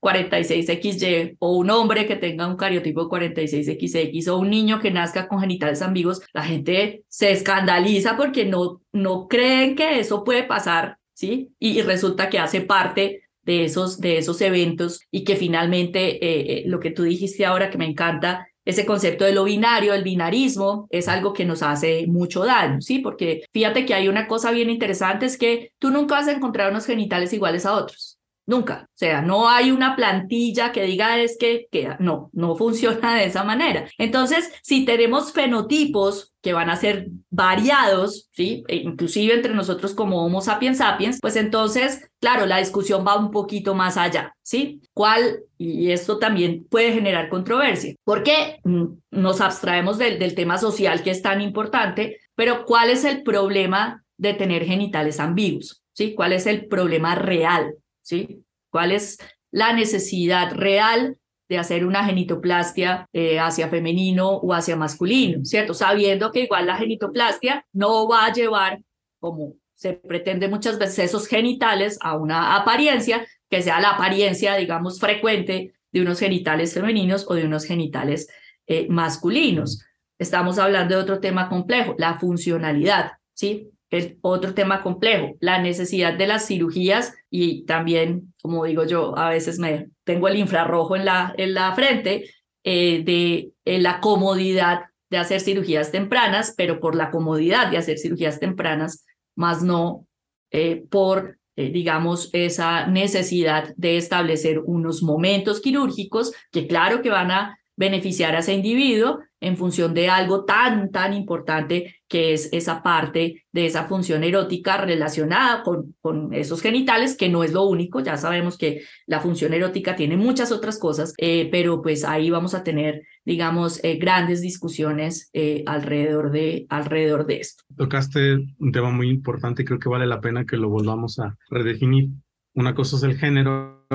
46XY 0.00 1.36
o 1.38 1.56
un 1.56 1.70
hombre 1.70 2.06
que 2.06 2.16
tenga 2.16 2.46
un 2.46 2.56
cariotipo 2.56 3.08
46XX 3.08 4.28
o 4.28 4.38
un 4.38 4.50
niño 4.50 4.80
que 4.80 4.90
nazca 4.90 5.28
con 5.28 5.40
genitales 5.40 5.82
ambiguos, 5.82 6.22
la 6.32 6.42
gente 6.42 7.04
se 7.08 7.32
escandaliza 7.32 8.16
porque 8.16 8.44
no, 8.44 8.80
no 8.92 9.28
creen 9.28 9.76
que 9.76 10.00
eso 10.00 10.24
puede 10.24 10.44
pasar, 10.44 10.98
¿sí? 11.12 11.50
Y, 11.58 11.82
resulta 11.82 12.30
que 12.30 12.38
hace 12.38 12.60
parte 12.62 13.22
de 13.42 13.64
esos, 13.64 14.00
de 14.00 14.18
esos 14.18 14.40
eventos 14.40 15.00
y 15.10 15.24
que 15.24 15.36
finalmente 15.36 16.24
eh, 16.24 16.58
eh, 16.58 16.62
lo 16.66 16.80
que 16.80 16.90
tú 16.90 17.04
dijiste 17.04 17.44
ahora 17.44 17.70
que 17.70 17.78
me 17.78 17.86
encanta 17.86 18.46
ese 18.64 18.86
concepto 18.86 19.24
de 19.24 19.32
lo 19.32 19.44
binario, 19.44 19.94
el 19.94 20.04
binarismo, 20.04 20.86
es 20.90 21.08
algo 21.08 21.32
que 21.32 21.44
nos 21.44 21.62
hace 21.62 22.06
mucho 22.06 22.44
daño, 22.44 22.80
¿sí? 22.80 22.98
Porque 22.98 23.42
fíjate 23.52 23.86
que 23.86 23.94
hay 23.94 24.08
una 24.08 24.28
cosa 24.28 24.50
bien 24.52 24.70
interesante, 24.70 25.26
es 25.26 25.38
que 25.38 25.72
tú 25.78 25.90
nunca 25.90 26.16
vas 26.16 26.28
a 26.28 26.32
encontrar 26.32 26.70
unos 26.70 26.86
genitales 26.86 27.32
iguales 27.32 27.66
a 27.66 27.74
otros. 27.74 28.19
Nunca. 28.50 28.88
O 28.88 28.98
sea, 28.98 29.22
no 29.22 29.48
hay 29.48 29.70
una 29.70 29.94
plantilla 29.94 30.72
que 30.72 30.82
diga 30.82 31.20
es 31.20 31.38
que, 31.38 31.68
que 31.70 31.94
no, 32.00 32.30
no 32.32 32.56
funciona 32.56 33.14
de 33.14 33.26
esa 33.26 33.44
manera. 33.44 33.88
Entonces, 33.96 34.52
si 34.64 34.84
tenemos 34.84 35.32
fenotipos 35.32 36.32
que 36.42 36.52
van 36.52 36.68
a 36.68 36.74
ser 36.74 37.06
variados, 37.30 38.28
¿sí? 38.32 38.64
E 38.66 38.78
inclusive 38.78 39.34
entre 39.34 39.54
nosotros 39.54 39.94
como 39.94 40.26
Homo 40.26 40.40
sapiens 40.40 40.78
sapiens, 40.78 41.20
pues 41.20 41.36
entonces, 41.36 42.10
claro, 42.18 42.44
la 42.44 42.58
discusión 42.58 43.06
va 43.06 43.16
un 43.16 43.30
poquito 43.30 43.76
más 43.76 43.96
allá, 43.96 44.34
¿sí? 44.42 44.82
¿Cuál? 44.94 45.44
Y 45.56 45.92
esto 45.92 46.18
también 46.18 46.66
puede 46.68 46.92
generar 46.92 47.28
controversia, 47.28 47.94
porque 48.02 48.58
mm, 48.64 48.86
nos 49.12 49.40
abstraemos 49.40 49.96
del, 49.96 50.18
del 50.18 50.34
tema 50.34 50.58
social 50.58 51.04
que 51.04 51.12
es 51.12 51.22
tan 51.22 51.40
importante, 51.40 52.18
pero 52.34 52.64
¿cuál 52.64 52.90
es 52.90 53.04
el 53.04 53.22
problema 53.22 54.02
de 54.16 54.34
tener 54.34 54.64
genitales 54.64 55.20
ambiguos? 55.20 55.84
¿Sí? 55.92 56.14
¿Cuál 56.14 56.32
es 56.32 56.46
el 56.46 56.66
problema 56.66 57.14
real? 57.14 57.74
¿Sí? 58.02 58.44
¿Cuál 58.70 58.92
es 58.92 59.18
la 59.50 59.72
necesidad 59.72 60.52
real 60.54 61.16
de 61.48 61.58
hacer 61.58 61.84
una 61.84 62.04
genitoplastia 62.04 63.08
eh, 63.12 63.40
hacia 63.40 63.68
femenino 63.68 64.28
o 64.36 64.54
hacia 64.54 64.76
masculino, 64.76 65.44
¿cierto? 65.44 65.74
Sabiendo 65.74 66.30
que 66.30 66.44
igual 66.44 66.66
la 66.66 66.76
genitoplastia 66.76 67.66
no 67.72 68.08
va 68.08 68.26
a 68.26 68.32
llevar, 68.32 68.80
como 69.18 69.54
se 69.74 69.94
pretende 69.94 70.46
muchas 70.46 70.78
veces, 70.78 71.00
esos 71.00 71.26
genitales 71.26 71.98
a 72.02 72.16
una 72.16 72.54
apariencia 72.54 73.26
que 73.48 73.62
sea 73.62 73.80
la 73.80 73.90
apariencia, 73.90 74.54
digamos, 74.54 75.00
frecuente 75.00 75.72
de 75.90 76.02
unos 76.02 76.20
genitales 76.20 76.72
femeninos 76.72 77.26
o 77.28 77.34
de 77.34 77.46
unos 77.46 77.64
genitales 77.64 78.28
eh, 78.68 78.86
masculinos. 78.88 79.84
Estamos 80.20 80.58
hablando 80.58 80.94
de 80.94 81.02
otro 81.02 81.18
tema 81.18 81.48
complejo, 81.48 81.96
la 81.98 82.18
funcionalidad, 82.20 83.12
¿sí? 83.34 83.69
El 83.90 84.18
otro 84.22 84.54
tema 84.54 84.82
complejo, 84.82 85.36
la 85.40 85.60
necesidad 85.60 86.14
de 86.14 86.26
las 86.26 86.46
cirugías 86.46 87.14
y 87.28 87.64
también, 87.66 88.32
como 88.40 88.64
digo 88.64 88.84
yo, 88.84 89.18
a 89.18 89.30
veces 89.30 89.58
me 89.58 89.88
tengo 90.04 90.28
el 90.28 90.36
infrarrojo 90.36 90.96
en 90.96 91.04
la, 91.04 91.34
en 91.36 91.54
la 91.54 91.74
frente, 91.74 92.30
eh, 92.62 93.02
de 93.04 93.52
la 93.78 94.00
comodidad 94.00 94.82
de 95.10 95.18
hacer 95.18 95.40
cirugías 95.40 95.90
tempranas, 95.90 96.54
pero 96.56 96.78
por 96.78 96.94
la 96.94 97.10
comodidad 97.10 97.70
de 97.70 97.78
hacer 97.78 97.98
cirugías 97.98 98.38
tempranas, 98.38 99.04
más 99.34 99.62
no 99.62 100.06
eh, 100.52 100.84
por, 100.88 101.38
eh, 101.56 101.70
digamos, 101.70 102.30
esa 102.32 102.86
necesidad 102.86 103.74
de 103.76 103.96
establecer 103.96 104.60
unos 104.60 105.02
momentos 105.02 105.60
quirúrgicos 105.60 106.32
que 106.52 106.66
claro 106.66 107.02
que 107.02 107.10
van 107.10 107.30
a 107.30 107.58
beneficiar 107.76 108.36
a 108.36 108.40
ese 108.40 108.54
individuo 108.54 109.20
en 109.40 109.56
función 109.56 109.94
de 109.94 110.08
algo 110.08 110.44
tan, 110.44 110.90
tan 110.90 111.14
importante 111.14 111.96
que 112.08 112.34
es 112.34 112.48
esa 112.52 112.82
parte 112.82 113.44
de 113.52 113.66
esa 113.66 113.84
función 113.84 114.24
erótica 114.24 114.76
relacionada 114.76 115.62
con, 115.62 115.94
con 116.00 116.34
esos 116.34 116.60
genitales, 116.60 117.16
que 117.16 117.28
no 117.28 117.44
es 117.44 117.52
lo 117.52 117.64
único, 117.64 118.00
ya 118.00 118.16
sabemos 118.16 118.58
que 118.58 118.82
la 119.06 119.20
función 119.20 119.54
erótica 119.54 119.96
tiene 119.96 120.16
muchas 120.16 120.52
otras 120.52 120.78
cosas, 120.78 121.14
eh, 121.18 121.48
pero 121.50 121.82
pues 121.82 122.04
ahí 122.04 122.28
vamos 122.28 122.54
a 122.54 122.64
tener, 122.64 123.02
digamos, 123.24 123.82
eh, 123.84 123.96
grandes 123.96 124.40
discusiones 124.42 125.30
eh, 125.32 125.62
alrededor, 125.66 126.30
de, 126.30 126.66
alrededor 126.68 127.26
de 127.26 127.40
esto. 127.40 127.64
Tocaste 127.76 128.44
un 128.58 128.72
tema 128.72 128.90
muy 128.90 129.08
importante 129.08 129.62
y 129.62 129.64
creo 129.64 129.78
que 129.78 129.88
vale 129.88 130.06
la 130.06 130.20
pena 130.20 130.44
que 130.44 130.56
lo 130.56 130.68
volvamos 130.68 131.18
a 131.18 131.36
redefinir. 131.48 132.10
Una 132.54 132.74
cosa 132.74 132.96
es 132.96 133.04
el 133.04 133.16
género 133.16 133.86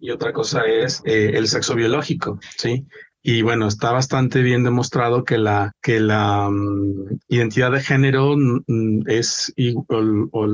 y 0.00 0.10
otra 0.10 0.32
cosa 0.32 0.64
es 0.64 1.02
el 1.04 1.48
sexo 1.48 1.74
biológico, 1.74 2.38
¿sí? 2.56 2.86
Y 3.28 3.42
bueno, 3.42 3.66
está 3.66 3.90
bastante 3.90 4.40
bien 4.40 4.62
demostrado 4.62 5.24
que 5.24 5.36
la, 5.36 5.72
que 5.82 5.98
la 5.98 6.48
mm, 6.48 7.18
identidad 7.26 7.72
de 7.72 7.80
género 7.80 8.36
mm, 8.36 9.00
es 9.08 9.52
o, 9.88 10.46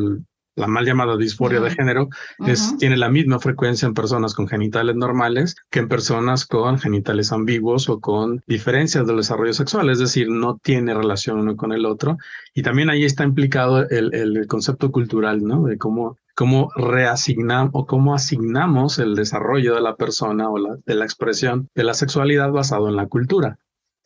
la 0.57 0.67
mal 0.67 0.87
llamada 0.87 1.19
disforia 1.19 1.61
de 1.61 1.71
género 1.71 2.09
es, 2.47 2.75
tiene 2.79 2.97
la 2.97 3.11
misma 3.11 3.39
frecuencia 3.41 3.87
en 3.87 3.93
personas 3.93 4.33
con 4.33 4.49
genitales 4.49 4.97
normales 4.97 5.55
que 5.71 5.81
en 5.81 5.89
personas 5.89 6.47
con 6.47 6.79
genitales 6.79 7.31
ambiguos 7.31 7.91
o 7.91 8.01
con 8.01 8.43
diferencias 8.47 9.07
del 9.07 9.19
desarrollo 9.19 9.53
sexual, 9.53 9.91
es 9.91 9.99
decir, 9.99 10.31
no 10.31 10.59
tiene 10.63 10.95
relación 10.95 11.41
uno 11.41 11.57
con 11.57 11.73
el 11.73 11.85
otro. 11.85 12.17
Y 12.55 12.63
también 12.63 12.89
ahí 12.89 13.05
está 13.05 13.23
implicado 13.25 13.87
el, 13.91 14.15
el 14.15 14.47
concepto 14.47 14.91
cultural, 14.91 15.43
¿no? 15.43 15.65
De 15.65 15.77
cómo 15.77 16.17
cómo 16.35 16.71
reasignamos 16.77 17.71
o 17.75 17.87
cómo 17.87 18.15
asignamos 18.15 18.99
el 18.99 19.15
desarrollo 19.15 19.75
de 19.75 19.83
la 19.83 19.97
persona 19.97 20.51
o 20.51 20.79
de 20.85 20.95
la 20.95 21.05
expresión 21.05 21.69
de 21.75 21.85
la 21.85 21.95
sexualidad 21.95 22.51
basado 22.51 22.89
en 22.89 22.97
la 22.97 23.07
cultura. 23.07 23.59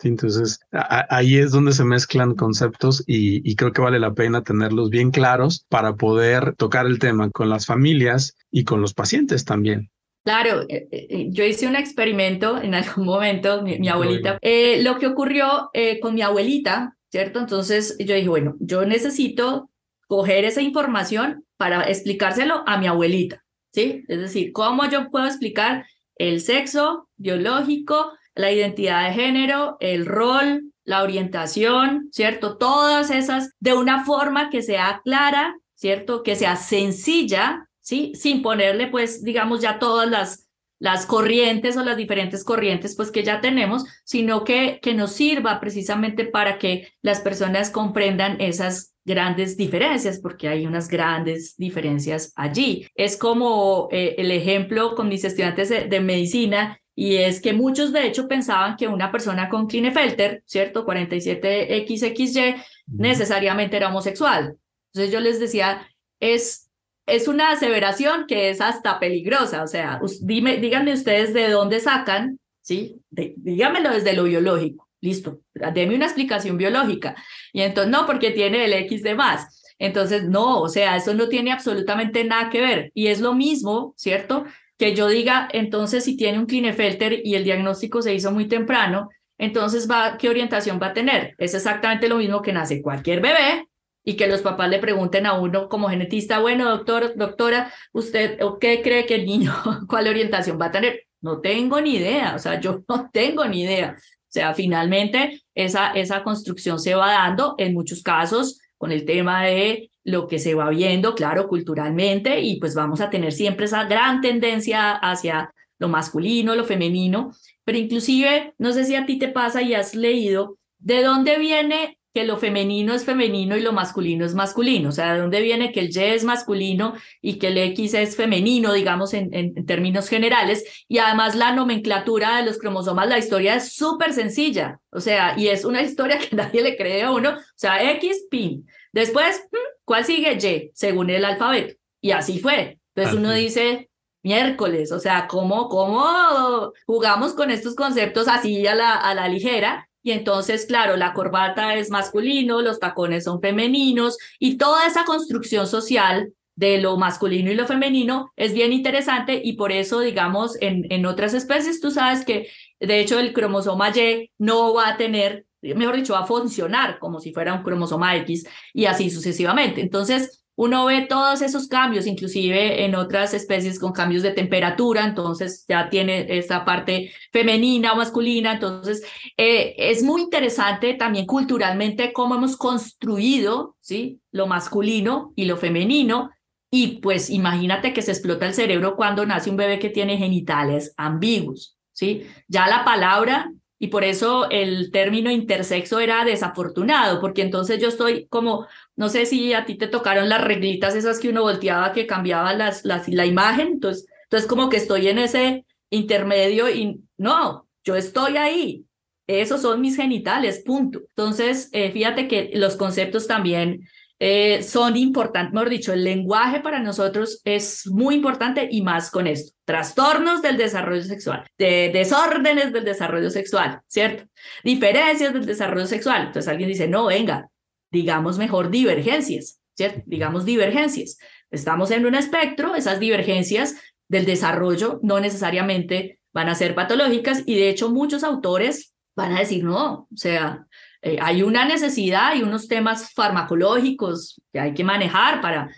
Entonces, 0.02 0.60
ahí 1.08 1.38
es 1.38 1.52
donde 1.52 1.72
se 1.72 1.84
mezclan 1.84 2.34
conceptos 2.34 3.02
y, 3.06 3.54
creo 3.56 3.72
que 3.72 3.80
vale 3.80 3.98
la 3.98 4.12
pena 4.12 4.42
tenerlos 4.42 4.90
bien 4.90 5.10
claros 5.10 5.64
para 5.68 5.94
poder 5.94 6.54
tocar 6.56 6.86
el 6.86 6.98
tema 6.98 7.30
con 7.30 7.48
las 7.48 7.66
familias 7.66 8.36
y 8.50 8.64
con 8.64 8.80
los 8.80 8.92
pacientes 8.92 9.44
también. 9.44 9.90
Claro, 10.24 10.62
eh, 10.68 10.88
eh, 10.90 11.28
yo 11.30 11.44
hice 11.44 11.66
un 11.66 11.76
experimento 11.76 12.60
en 12.60 12.74
algún 12.74 13.06
momento, 13.06 13.62
mi, 13.62 13.88
abuelita, 13.88 14.38
eh, 14.42 14.82
lo 14.82 14.98
que 14.98 15.06
ocurrió 15.06 15.70
con 16.02 16.14
mi 16.14 16.22
abuelita, 16.22 16.96
¿cierto? 17.10 17.38
Entonces 17.38 17.96
yo 17.98 18.14
dije, 18.14 18.28
bueno, 18.28 18.56
yo 18.60 18.84
necesito 18.84 19.70
coger 20.08 20.44
esa 20.44 20.62
información 20.62 21.45
para 21.56 21.88
explicárselo 21.88 22.62
a 22.66 22.78
mi 22.78 22.86
abuelita, 22.86 23.44
¿sí? 23.72 24.04
Es 24.08 24.18
decir, 24.18 24.52
¿cómo 24.52 24.88
yo 24.88 25.10
puedo 25.10 25.26
explicar 25.26 25.86
el 26.16 26.40
sexo 26.40 27.08
biológico, 27.16 28.12
la 28.34 28.52
identidad 28.52 29.06
de 29.06 29.14
género, 29.14 29.76
el 29.80 30.06
rol, 30.06 30.72
la 30.84 31.02
orientación, 31.02 32.08
¿cierto? 32.12 32.56
Todas 32.56 33.10
esas 33.10 33.52
de 33.60 33.74
una 33.74 34.04
forma 34.04 34.50
que 34.50 34.62
sea 34.62 35.00
clara, 35.04 35.56
¿cierto? 35.74 36.22
Que 36.22 36.36
sea 36.36 36.56
sencilla, 36.56 37.68
¿sí? 37.80 38.12
Sin 38.14 38.42
ponerle, 38.42 38.86
pues, 38.86 39.22
digamos, 39.22 39.60
ya 39.60 39.78
todas 39.78 40.08
las 40.08 40.45
las 40.78 41.06
corrientes 41.06 41.76
o 41.76 41.84
las 41.84 41.96
diferentes 41.96 42.44
corrientes 42.44 42.96
pues 42.96 43.10
que 43.10 43.22
ya 43.22 43.40
tenemos, 43.40 43.84
sino 44.04 44.44
que, 44.44 44.78
que 44.82 44.94
nos 44.94 45.12
sirva 45.12 45.60
precisamente 45.60 46.24
para 46.24 46.58
que 46.58 46.92
las 47.02 47.20
personas 47.20 47.70
comprendan 47.70 48.40
esas 48.40 48.96
grandes 49.06 49.56
diferencias, 49.56 50.18
porque 50.18 50.48
hay 50.48 50.66
unas 50.66 50.88
grandes 50.88 51.56
diferencias 51.56 52.32
allí. 52.34 52.86
Es 52.94 53.16
como 53.16 53.88
eh, 53.92 54.16
el 54.18 54.32
ejemplo 54.32 54.96
con 54.96 55.08
mis 55.08 55.24
estudiantes 55.24 55.68
de, 55.68 56.00
medicina, 56.00 56.78
y 56.94 57.16
es 57.16 57.40
que 57.40 57.52
muchos 57.52 57.92
de 57.92 58.06
hecho 58.06 58.26
pensaban 58.26 58.76
que 58.76 58.88
una 58.88 59.12
persona 59.12 59.48
con 59.48 59.68
Klinefelter, 59.68 60.42
¿cierto? 60.44 60.84
47XXY, 60.84 62.64
necesariamente 62.86 63.76
era 63.76 63.88
homosexual. 63.88 64.56
Entonces 64.92 65.12
yo 65.12 65.20
les 65.20 65.38
decía, 65.38 65.86
es 66.18 66.65
es 67.06 67.28
una 67.28 67.52
aseveración 67.52 68.26
que 68.26 68.50
es 68.50 68.60
hasta 68.60 68.98
peligrosa. 68.98 69.62
O 69.62 69.68
sea, 69.68 70.00
díganme 70.20 70.92
ustedes 70.92 71.32
de 71.32 71.48
dónde 71.48 71.80
sacan, 71.80 72.38
¿sí? 72.60 73.00
díganmelo 73.10 73.90
desde 73.90 74.12
lo 74.12 74.24
biológico. 74.24 74.88
Listo, 75.00 75.40
deme 75.54 75.94
una 75.94 76.06
explicación 76.06 76.56
biológica. 76.56 77.14
Y 77.52 77.62
entonces, 77.62 77.92
no, 77.92 78.06
porque 78.06 78.32
tiene 78.32 78.64
el 78.64 78.72
X 78.72 79.02
de 79.02 79.14
más. 79.14 79.62
Entonces, 79.78 80.24
no, 80.24 80.60
o 80.60 80.68
sea, 80.68 80.96
eso 80.96 81.14
no 81.14 81.28
tiene 81.28 81.52
absolutamente 81.52 82.24
nada 82.24 82.50
que 82.50 82.60
ver. 82.60 82.90
Y 82.94 83.08
es 83.08 83.20
lo 83.20 83.34
mismo, 83.34 83.94
¿cierto? 83.96 84.46
Que 84.78 84.94
yo 84.94 85.06
diga, 85.08 85.48
entonces, 85.52 86.04
si 86.04 86.16
tiene 86.16 86.38
un 86.38 86.46
Klinefelter 86.46 87.20
y 87.24 87.34
el 87.34 87.44
diagnóstico 87.44 88.02
se 88.02 88.14
hizo 88.14 88.32
muy 88.32 88.48
temprano, 88.48 89.10
entonces, 89.38 89.88
va, 89.88 90.16
¿qué 90.18 90.30
orientación 90.30 90.80
va 90.82 90.88
a 90.88 90.94
tener? 90.94 91.34
Es 91.38 91.54
exactamente 91.54 92.08
lo 92.08 92.16
mismo 92.16 92.40
que 92.42 92.54
nace 92.54 92.82
cualquier 92.82 93.20
bebé, 93.20 93.68
y 94.08 94.14
que 94.14 94.28
los 94.28 94.40
papás 94.40 94.70
le 94.70 94.78
pregunten 94.78 95.26
a 95.26 95.32
uno 95.32 95.68
como 95.68 95.88
genetista, 95.88 96.38
bueno, 96.38 96.70
doctor, 96.70 97.14
doctora, 97.16 97.72
¿usted 97.92 98.38
qué 98.60 98.80
cree 98.80 99.04
que 99.04 99.16
el 99.16 99.26
niño, 99.26 99.52
cuál 99.88 100.06
orientación 100.06 100.58
va 100.60 100.66
a 100.66 100.70
tener? 100.70 101.02
No 101.20 101.40
tengo 101.40 101.80
ni 101.80 101.96
idea, 101.96 102.34
o 102.36 102.38
sea, 102.38 102.60
yo 102.60 102.84
no 102.88 103.10
tengo 103.12 103.44
ni 103.46 103.62
idea. 103.62 103.96
O 103.98 104.28
sea, 104.28 104.54
finalmente 104.54 105.42
esa, 105.54 105.90
esa 105.90 106.22
construcción 106.22 106.78
se 106.78 106.94
va 106.94 107.10
dando 107.10 107.56
en 107.58 107.74
muchos 107.74 108.02
casos 108.02 108.60
con 108.78 108.92
el 108.92 109.04
tema 109.04 109.44
de 109.44 109.90
lo 110.04 110.28
que 110.28 110.38
se 110.38 110.54
va 110.54 110.70
viendo, 110.70 111.16
claro, 111.16 111.48
culturalmente, 111.48 112.40
y 112.40 112.60
pues 112.60 112.76
vamos 112.76 113.00
a 113.00 113.10
tener 113.10 113.32
siempre 113.32 113.64
esa 113.64 113.84
gran 113.84 114.20
tendencia 114.20 114.92
hacia 114.92 115.52
lo 115.78 115.88
masculino, 115.88 116.54
lo 116.54 116.64
femenino, 116.64 117.32
pero 117.64 117.76
inclusive, 117.76 118.54
no 118.56 118.72
sé 118.72 118.84
si 118.84 118.94
a 118.94 119.04
ti 119.04 119.18
te 119.18 119.28
pasa 119.28 119.62
y 119.62 119.74
has 119.74 119.96
leído, 119.96 120.58
¿de 120.78 121.02
dónde 121.02 121.38
viene 121.38 121.95
que 122.16 122.24
lo 122.24 122.38
femenino 122.38 122.94
es 122.94 123.04
femenino 123.04 123.58
y 123.58 123.60
lo 123.60 123.74
masculino 123.74 124.24
es 124.24 124.34
masculino. 124.34 124.88
O 124.88 124.92
sea, 124.92 125.12
¿de 125.12 125.20
dónde 125.20 125.42
viene 125.42 125.70
que 125.70 125.80
el 125.80 125.94
Y 125.94 126.00
es 126.00 126.24
masculino 126.24 126.94
y 127.20 127.38
que 127.38 127.48
el 127.48 127.58
X 127.58 127.92
es 127.92 128.16
femenino, 128.16 128.72
digamos, 128.72 129.12
en, 129.12 129.34
en, 129.34 129.66
términos 129.66 130.08
generales? 130.08 130.64
Y 130.88 130.96
además 130.96 131.34
la 131.34 131.52
nomenclatura 131.52 132.38
de 132.38 132.46
los 132.46 132.56
cromosomas, 132.56 133.06
la 133.06 133.18
historia 133.18 133.56
es 133.56 133.74
súper 133.74 134.14
sencilla. 134.14 134.80
O 134.92 135.00
sea, 135.00 135.34
y 135.36 135.48
es 135.48 135.66
una 135.66 135.82
historia 135.82 136.16
que 136.30 136.34
nadie 136.34 136.62
le 136.62 136.74
cree 136.74 137.02
a 137.02 137.10
uno. 137.10 137.32
O 137.32 137.54
sea, 137.54 137.92
X, 137.92 138.28
pin. 138.30 138.66
Después, 138.92 139.44
hmm, 139.52 139.56
¿cuál 139.84 140.06
sigue? 140.06 140.32
Y, 140.32 140.70
según 140.72 141.10
el 141.10 141.22
alfabeto. 141.22 141.74
Y 142.00 142.12
así 142.12 142.38
fue. 142.38 142.78
Entonces 142.94 143.14
uno 143.14 143.30
dice, 143.32 143.90
miércoles, 144.22 144.90
o 144.90 145.00
sea, 145.00 145.26
¿cómo, 145.26 145.68
cómo 145.68 146.72
jugamos 146.86 147.34
con 147.34 147.50
estos 147.50 147.74
conceptos 147.74 148.26
así 148.26 148.66
a 148.66 148.74
la, 148.74 148.94
a 148.94 149.12
la 149.12 149.28
ligera? 149.28 149.85
Y 150.06 150.12
entonces, 150.12 150.66
claro, 150.66 150.96
la 150.96 151.14
corbata 151.14 151.74
es 151.74 151.90
masculino, 151.90 152.62
los 152.62 152.78
tacones 152.78 153.24
son 153.24 153.40
femeninos 153.40 154.16
y 154.38 154.56
toda 154.56 154.86
esa 154.86 155.04
construcción 155.04 155.66
social 155.66 156.32
de 156.54 156.78
lo 156.78 156.96
masculino 156.96 157.50
y 157.50 157.56
lo 157.56 157.66
femenino 157.66 158.30
es 158.36 158.54
bien 158.54 158.72
interesante 158.72 159.40
y 159.42 159.54
por 159.54 159.72
eso, 159.72 159.98
digamos, 159.98 160.62
en, 160.62 160.86
en 160.92 161.06
otras 161.06 161.34
especies 161.34 161.80
tú 161.80 161.90
sabes 161.90 162.24
que 162.24 162.48
de 162.78 163.00
hecho 163.00 163.18
el 163.18 163.32
cromosoma 163.32 163.90
Y 163.96 164.30
no 164.38 164.74
va 164.74 164.90
a 164.90 164.96
tener, 164.96 165.44
mejor 165.60 165.96
dicho, 165.96 166.12
va 166.12 166.20
a 166.20 166.26
funcionar 166.26 167.00
como 167.00 167.18
si 167.18 167.32
fuera 167.32 167.54
un 167.54 167.64
cromosoma 167.64 168.14
X 168.18 168.46
y 168.72 168.84
así 168.84 169.10
sucesivamente. 169.10 169.80
Entonces, 169.80 170.45
uno 170.56 170.86
ve 170.86 171.06
todos 171.06 171.42
esos 171.42 171.68
cambios, 171.68 172.06
inclusive 172.06 172.84
en 172.84 172.94
otras 172.94 173.34
especies 173.34 173.78
con 173.78 173.92
cambios 173.92 174.22
de 174.22 174.32
temperatura, 174.32 175.04
entonces 175.04 175.64
ya 175.68 175.90
tiene 175.90 176.26
esa 176.38 176.64
parte 176.64 177.12
femenina 177.30 177.92
o 177.92 177.96
masculina, 177.96 178.54
entonces 178.54 179.04
eh, 179.36 179.74
es 179.76 180.02
muy 180.02 180.22
interesante 180.22 180.94
también 180.94 181.26
culturalmente 181.26 182.12
cómo 182.12 182.34
hemos 182.34 182.56
construido, 182.56 183.76
¿sí? 183.80 184.20
Lo 184.32 184.46
masculino 184.46 185.32
y 185.36 185.44
lo 185.44 185.56
femenino, 185.56 186.30
y 186.70 186.98
pues 187.00 187.30
imagínate 187.30 187.92
que 187.92 188.02
se 188.02 188.12
explota 188.12 188.46
el 188.46 188.54
cerebro 188.54 188.96
cuando 188.96 189.24
nace 189.24 189.50
un 189.50 189.56
bebé 189.56 189.78
que 189.78 189.90
tiene 189.90 190.16
genitales 190.16 190.94
ambiguos, 190.96 191.76
¿sí? 191.92 192.26
Ya 192.48 192.66
la 192.66 192.84
palabra 192.84 193.50
y 193.78 193.88
por 193.88 194.04
eso 194.04 194.48
el 194.50 194.90
término 194.90 195.30
intersexo 195.30 196.00
era 196.00 196.24
desafortunado, 196.24 197.20
porque 197.20 197.42
entonces 197.42 197.80
yo 197.80 197.88
estoy 197.88 198.26
como, 198.28 198.66
no 198.96 199.08
sé 199.08 199.26
si 199.26 199.52
a 199.52 199.64
ti 199.64 199.76
te 199.76 199.86
tocaron 199.86 200.28
las 200.28 200.42
reglitas 200.42 200.94
esas 200.94 201.20
que 201.20 201.28
uno 201.28 201.42
volteaba 201.42 201.92
que 201.92 202.06
cambiaba 202.06 202.54
las, 202.54 202.84
las, 202.84 203.08
la 203.08 203.26
imagen, 203.26 203.68
entonces, 203.68 204.06
entonces 204.24 204.48
como 204.48 204.68
que 204.68 204.78
estoy 204.78 205.08
en 205.08 205.18
ese, 205.18 205.64
intermedio 205.90 206.68
y 206.70 207.00
no, 207.16 207.68
yo 207.84 207.96
estoy 207.96 208.36
ahí. 208.36 208.84
Esos 209.26 209.62
son 209.62 209.80
mis 209.80 209.96
genitales, 209.96 210.62
punto. 210.64 211.00
Entonces, 211.00 211.68
eh, 211.72 211.90
fíjate 211.90 212.28
que 212.28 212.50
los 212.54 212.76
conceptos 212.76 213.26
también 213.26 213.80
eh, 214.18 214.62
son 214.62 214.96
importantes, 214.96 215.52
mejor 215.52 215.68
dicho, 215.68 215.92
el 215.92 216.04
lenguaje 216.04 216.60
para 216.60 216.80
nosotros 216.80 217.40
es 217.44 217.86
muy 217.88 218.14
importante 218.14 218.68
y 218.70 218.82
más 218.82 219.10
con 219.10 219.26
esto. 219.26 219.52
Trastornos 219.64 220.42
del 220.42 220.56
desarrollo 220.56 221.02
sexual, 221.02 221.44
de 221.58 221.90
desórdenes 221.92 222.72
del 222.72 222.84
desarrollo 222.84 223.30
sexual, 223.30 223.80
¿cierto? 223.88 224.24
Diferencias 224.62 225.32
del 225.32 225.44
desarrollo 225.44 225.86
sexual. 225.86 226.26
Entonces 226.28 226.48
alguien 226.48 226.68
dice, 226.68 226.86
no, 226.86 227.06
venga, 227.06 227.50
digamos 227.96 228.36
mejor 228.36 228.70
divergencias, 228.70 229.58
¿cierto? 229.74 230.02
Digamos 230.04 230.44
divergencias. 230.44 231.16
Estamos 231.50 231.90
en 231.90 232.04
un 232.04 232.14
espectro, 232.14 232.74
esas 232.74 233.00
divergencias 233.00 233.76
del 234.06 234.26
desarrollo 234.26 235.00
no 235.02 235.18
necesariamente 235.18 236.20
van 236.34 236.50
a 236.50 236.54
ser 236.54 236.74
patológicas 236.74 237.42
y 237.46 237.54
de 237.54 237.70
hecho 237.70 237.90
muchos 237.90 238.22
autores 238.22 238.94
van 239.16 239.32
a 239.32 239.38
decir, 239.38 239.64
no, 239.64 240.06
o 240.12 240.16
sea, 240.16 240.66
eh, 241.00 241.16
hay 241.22 241.42
una 241.42 241.64
necesidad 241.64 242.36
y 242.36 242.42
unos 242.42 242.68
temas 242.68 243.14
farmacológicos 243.14 244.38
que 244.52 244.60
hay 244.60 244.74
que 244.74 244.84
manejar 244.84 245.40
para 245.40 245.70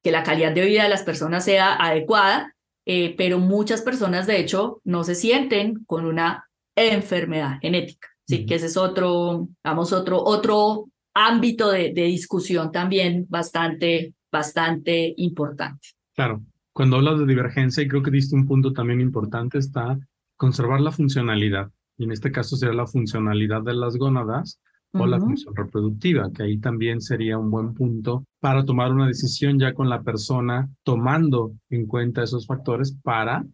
que 0.00 0.12
la 0.12 0.22
calidad 0.22 0.52
de 0.52 0.64
vida 0.64 0.84
de 0.84 0.90
las 0.90 1.02
personas 1.02 1.44
sea 1.44 1.74
adecuada, 1.74 2.54
eh, 2.86 3.16
pero 3.16 3.40
muchas 3.40 3.82
personas 3.82 4.28
de 4.28 4.38
hecho 4.38 4.80
no 4.84 5.02
se 5.02 5.16
sienten 5.16 5.84
con 5.86 6.06
una 6.06 6.48
enfermedad 6.76 7.58
genética. 7.60 8.08
Sí, 8.26 8.46
que 8.46 8.54
ese 8.54 8.66
es 8.66 8.76
otro, 8.76 9.48
vamos, 9.64 9.92
otro, 9.92 10.22
otro 10.22 10.86
ámbito 11.14 11.70
de, 11.70 11.92
de 11.94 12.02
discusión 12.04 12.72
también 12.72 13.26
bastante, 13.28 14.14
bastante 14.30 15.14
importante. 15.16 15.88
Claro, 16.14 16.42
cuando 16.72 16.96
hablas 16.96 17.20
de 17.20 17.26
divergencia, 17.26 17.82
y 17.82 17.88
creo 17.88 18.02
que 18.02 18.10
diste 18.10 18.34
un 18.34 18.46
punto 18.46 18.72
también 18.72 19.00
importante, 19.00 19.58
está 19.58 19.98
conservar 20.36 20.80
la 20.80 20.90
funcionalidad. 20.90 21.70
Y 21.96 22.04
en 22.04 22.12
este 22.12 22.32
caso 22.32 22.56
sería 22.56 22.74
la 22.74 22.86
funcionalidad 22.86 23.62
de 23.62 23.74
las 23.74 23.96
gónadas 23.96 24.60
o 24.92 25.06
la 25.06 25.18
función 25.18 25.56
reproductiva, 25.56 26.30
que 26.32 26.44
ahí 26.44 26.58
también 26.58 27.00
sería 27.00 27.36
un 27.36 27.50
buen 27.50 27.74
punto 27.74 28.24
para 28.40 28.64
tomar 28.64 28.92
una 28.92 29.08
decisión 29.08 29.58
ya 29.58 29.74
con 29.74 29.88
la 29.88 30.02
persona 30.02 30.68
tomando 30.84 31.52
en 31.68 31.86
cuenta 31.86 32.22
esos 32.22 32.46
factores 32.46 32.96
para 33.02 33.44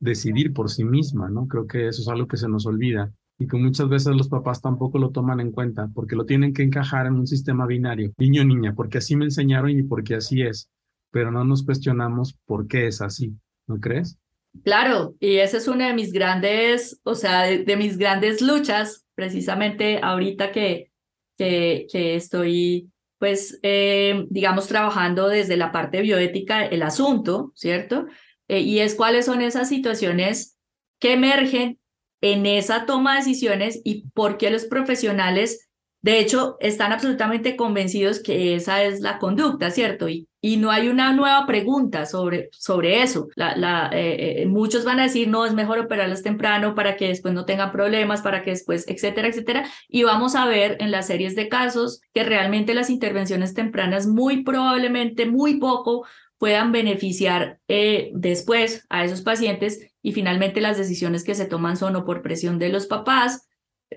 decidir 0.00 0.52
por 0.52 0.70
sí 0.70 0.84
misma, 0.84 1.28
¿no? 1.28 1.46
Creo 1.46 1.66
que 1.68 1.86
eso 1.86 2.02
es 2.02 2.08
algo 2.08 2.26
que 2.26 2.36
se 2.36 2.48
nos 2.48 2.66
olvida 2.66 3.12
y 3.38 3.46
que 3.46 3.56
muchas 3.56 3.88
veces 3.88 4.16
los 4.16 4.28
papás 4.28 4.60
tampoco 4.60 4.98
lo 4.98 5.10
toman 5.10 5.40
en 5.40 5.52
cuenta 5.52 5.88
porque 5.94 6.16
lo 6.16 6.26
tienen 6.26 6.52
que 6.52 6.62
encajar 6.62 7.06
en 7.06 7.14
un 7.14 7.26
sistema 7.26 7.66
binario, 7.66 8.12
niño-niña, 8.18 8.74
porque 8.74 8.98
así 8.98 9.14
me 9.14 9.26
enseñaron 9.26 9.70
y 9.70 9.82
porque 9.84 10.16
así 10.16 10.42
es, 10.42 10.68
pero 11.10 11.30
no 11.30 11.44
nos 11.44 11.64
cuestionamos 11.64 12.36
por 12.44 12.66
qué 12.66 12.88
es 12.88 13.00
así, 13.00 13.34
¿no 13.68 13.78
crees? 13.78 14.18
Claro, 14.64 15.14
y 15.20 15.36
esa 15.36 15.58
es 15.58 15.68
una 15.68 15.86
de 15.86 15.94
mis 15.94 16.12
grandes, 16.12 17.00
o 17.04 17.14
sea, 17.14 17.42
de, 17.42 17.76
mis 17.76 17.96
grandes 17.96 18.42
luchas, 18.42 19.06
precisamente 19.14 20.00
ahorita 20.02 20.50
que, 20.50 20.90
que, 21.36 21.86
estoy, 22.16 22.90
pues, 23.18 23.60
eh, 23.62 24.26
digamos, 24.30 24.66
trabajando 24.66 25.28
desde 25.28 25.56
la 25.56 25.70
parte 25.70 26.02
bioética 26.02 26.66
el 26.66 26.82
asunto, 26.82 27.52
¿cierto? 27.54 28.06
Eh, 28.48 28.60
y 28.60 28.80
es 28.80 28.96
cuáles 28.96 29.26
son 29.26 29.42
esas 29.42 29.68
situaciones 29.68 30.58
que 30.98 31.12
emergen 31.12 31.78
en 32.20 32.46
esa 32.46 32.86
toma 32.86 33.12
de 33.12 33.18
decisiones 33.18 33.80
y 33.84 34.08
por 34.10 34.38
qué 34.38 34.50
los 34.50 34.64
profesionales 34.64 35.68
de 36.00 36.20
hecho, 36.20 36.56
están 36.60 36.92
absolutamente 36.92 37.56
convencidos 37.56 38.20
que 38.22 38.54
esa 38.54 38.84
es 38.84 39.00
la 39.00 39.18
conducta, 39.18 39.70
¿cierto? 39.72 40.08
Y, 40.08 40.28
y 40.40 40.56
no 40.56 40.70
hay 40.70 40.88
una 40.88 41.12
nueva 41.12 41.44
pregunta 41.44 42.06
sobre, 42.06 42.50
sobre 42.52 43.02
eso. 43.02 43.28
La, 43.34 43.56
la, 43.56 43.90
eh, 43.92 44.42
eh, 44.42 44.46
muchos 44.46 44.84
van 44.84 45.00
a 45.00 45.04
decir, 45.04 45.26
no, 45.26 45.44
es 45.44 45.54
mejor 45.54 45.80
operarlas 45.80 46.22
temprano 46.22 46.76
para 46.76 46.96
que 46.96 47.08
después 47.08 47.34
no 47.34 47.44
tengan 47.46 47.72
problemas, 47.72 48.22
para 48.22 48.44
que 48.44 48.50
después, 48.50 48.86
etcétera, 48.86 49.26
etcétera. 49.26 49.68
Y 49.88 50.04
vamos 50.04 50.36
a 50.36 50.46
ver 50.46 50.76
en 50.78 50.92
las 50.92 51.08
series 51.08 51.34
de 51.34 51.48
casos 51.48 52.00
que 52.14 52.22
realmente 52.22 52.74
las 52.74 52.90
intervenciones 52.90 53.54
tempranas 53.54 54.06
muy 54.06 54.44
probablemente, 54.44 55.26
muy 55.26 55.58
poco, 55.58 56.06
puedan 56.38 56.70
beneficiar 56.70 57.58
eh, 57.66 58.12
después 58.14 58.86
a 58.88 59.04
esos 59.04 59.22
pacientes 59.22 59.80
y 60.02 60.12
finalmente 60.12 60.60
las 60.60 60.78
decisiones 60.78 61.24
que 61.24 61.34
se 61.34 61.46
toman 61.46 61.76
son 61.76 61.96
o 61.96 62.04
por 62.04 62.22
presión 62.22 62.58
de 62.58 62.68
los 62.68 62.86
papás, 62.86 63.48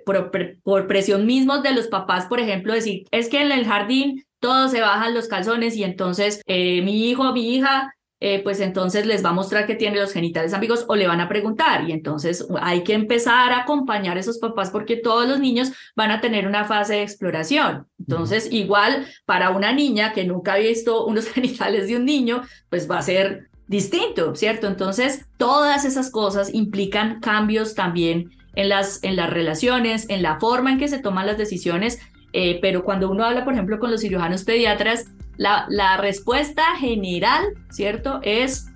por, 0.05 0.31
por 0.63 0.87
presión 0.87 1.25
mismos 1.25 1.63
de 1.63 1.73
los 1.73 1.87
papás, 1.87 2.25
por 2.25 2.39
ejemplo, 2.39 2.73
decir, 2.73 3.05
es 3.11 3.29
que 3.29 3.41
en 3.41 3.51
el 3.51 3.65
jardín 3.65 4.23
todos 4.39 4.71
se 4.71 4.81
bajan 4.81 5.13
los 5.13 5.27
calzones 5.27 5.75
y 5.75 5.83
entonces 5.83 6.41
eh, 6.47 6.81
mi 6.81 7.09
hijo, 7.09 7.31
mi 7.33 7.55
hija, 7.55 7.93
eh, 8.23 8.39
pues 8.43 8.59
entonces 8.59 9.07
les 9.07 9.25
va 9.25 9.29
a 9.29 9.33
mostrar 9.33 9.65
que 9.65 9.73
tiene 9.73 9.99
los 9.99 10.13
genitales 10.13 10.53
amigos 10.53 10.85
o 10.87 10.95
le 10.95 11.07
van 11.07 11.21
a 11.21 11.27
preguntar. 11.27 11.89
Y 11.89 11.91
entonces 11.91 12.47
hay 12.61 12.83
que 12.83 12.93
empezar 12.93 13.51
a 13.51 13.61
acompañar 13.61 14.15
a 14.15 14.19
esos 14.19 14.37
papás 14.37 14.69
porque 14.69 14.95
todos 14.95 15.27
los 15.27 15.39
niños 15.39 15.71
van 15.95 16.11
a 16.11 16.21
tener 16.21 16.47
una 16.47 16.65
fase 16.65 16.95
de 16.95 17.01
exploración. 17.01 17.87
Entonces, 17.97 18.47
igual 18.51 19.07
para 19.25 19.49
una 19.49 19.73
niña 19.73 20.13
que 20.13 20.23
nunca 20.23 20.53
ha 20.53 20.57
visto 20.57 21.05
unos 21.05 21.29
genitales 21.33 21.87
de 21.87 21.95
un 21.95 22.05
niño, 22.05 22.43
pues 22.69 22.89
va 22.89 22.99
a 22.99 23.01
ser 23.01 23.49
distinto, 23.71 24.35
¿cierto? 24.35 24.67
Entonces, 24.67 25.25
todas 25.37 25.85
esas 25.85 26.11
cosas 26.11 26.53
implican 26.53 27.21
cambios 27.21 27.73
también 27.73 28.29
en 28.53 28.67
las, 28.67 29.01
en 29.01 29.15
las 29.15 29.29
relaciones, 29.29 30.07
en 30.09 30.21
la 30.21 30.41
forma 30.41 30.73
en 30.73 30.77
que 30.77 30.89
se 30.89 30.99
toman 30.99 31.25
las 31.25 31.37
decisiones, 31.37 31.99
eh, 32.33 32.59
pero 32.61 32.83
cuando 32.83 33.09
uno 33.09 33.23
habla, 33.23 33.45
por 33.45 33.53
ejemplo, 33.53 33.79
con 33.79 33.89
los 33.89 34.01
cirujanos 34.01 34.43
pediatras, 34.43 35.05
la, 35.37 35.67
la 35.69 35.95
respuesta 35.95 36.63
general, 36.75 37.45
¿cierto? 37.69 38.19
Es 38.23 38.67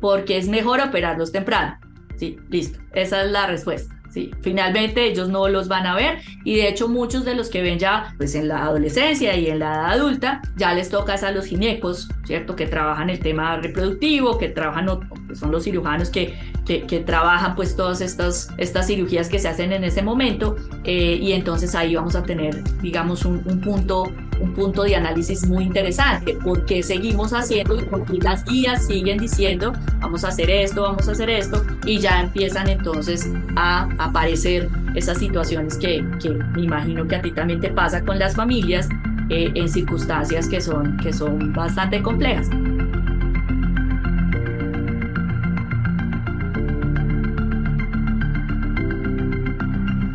porque 0.00 0.36
es 0.36 0.48
mejor 0.48 0.80
operarlos 0.80 1.30
temprano. 1.30 1.78
Sí, 2.16 2.36
listo, 2.48 2.80
esa 2.92 3.22
es 3.22 3.30
la 3.30 3.46
respuesta. 3.46 3.99
Sí, 4.10 4.32
finalmente 4.40 5.04
ellos 5.04 5.28
no 5.28 5.48
los 5.48 5.68
van 5.68 5.86
a 5.86 5.94
ver 5.94 6.18
y 6.44 6.56
de 6.56 6.68
hecho 6.68 6.88
muchos 6.88 7.24
de 7.24 7.36
los 7.36 7.48
que 7.48 7.62
ven 7.62 7.78
ya 7.78 8.12
pues 8.16 8.34
en 8.34 8.48
la 8.48 8.64
adolescencia 8.64 9.36
y 9.36 9.46
en 9.46 9.60
la 9.60 9.72
edad 9.72 9.92
adulta 9.92 10.42
ya 10.56 10.74
les 10.74 10.88
toca 10.88 11.14
a 11.14 11.30
los 11.32 11.46
ginecos, 11.46 12.08
¿cierto? 12.24 12.56
Que 12.56 12.66
trabajan 12.66 13.10
el 13.10 13.20
tema 13.20 13.56
reproductivo, 13.56 14.38
que 14.38 14.48
trabajan, 14.48 14.88
son 15.34 15.50
los 15.50 15.64
cirujanos 15.64 16.10
que, 16.10 16.38
que, 16.66 16.86
que, 16.86 17.00
trabajan 17.00 17.56
pues 17.56 17.76
todas 17.76 18.00
estas, 18.00 18.50
estas 18.58 18.86
cirugías 18.86 19.28
que 19.28 19.38
se 19.38 19.48
hacen 19.48 19.72
en 19.72 19.84
ese 19.84 20.02
momento 20.02 20.56
eh, 20.84 21.18
y 21.20 21.32
entonces 21.32 21.74
ahí 21.74 21.94
vamos 21.94 22.14
a 22.14 22.22
tener 22.22 22.62
digamos 22.80 23.24
un, 23.24 23.42
un 23.46 23.60
punto 23.60 24.12
un 24.40 24.54
punto 24.54 24.82
de 24.82 24.96
análisis 24.96 25.46
muy 25.46 25.64
interesante, 25.64 26.36
porque 26.42 26.82
seguimos 26.82 27.32
haciendo 27.32 27.78
y 27.78 27.84
porque 27.84 28.14
las 28.14 28.44
guías 28.44 28.86
siguen 28.86 29.18
diciendo, 29.18 29.72
vamos 30.00 30.24
a 30.24 30.28
hacer 30.28 30.50
esto, 30.50 30.82
vamos 30.82 31.08
a 31.08 31.12
hacer 31.12 31.30
esto, 31.30 31.62
y 31.84 31.98
ya 31.98 32.22
empiezan 32.22 32.68
entonces 32.68 33.30
a 33.56 33.88
aparecer 33.98 34.68
esas 34.94 35.18
situaciones 35.18 35.76
que, 35.76 36.04
que 36.20 36.30
me 36.30 36.62
imagino 36.62 37.06
que 37.06 37.16
a 37.16 37.22
ti 37.22 37.30
también 37.32 37.60
te 37.60 37.70
pasa 37.70 38.02
con 38.02 38.18
las 38.18 38.34
familias 38.34 38.88
eh, 39.28 39.50
en 39.54 39.68
circunstancias 39.68 40.48
que 40.48 40.60
son, 40.60 40.96
que 40.96 41.12
son 41.12 41.52
bastante 41.52 42.02
complejas. 42.02 42.48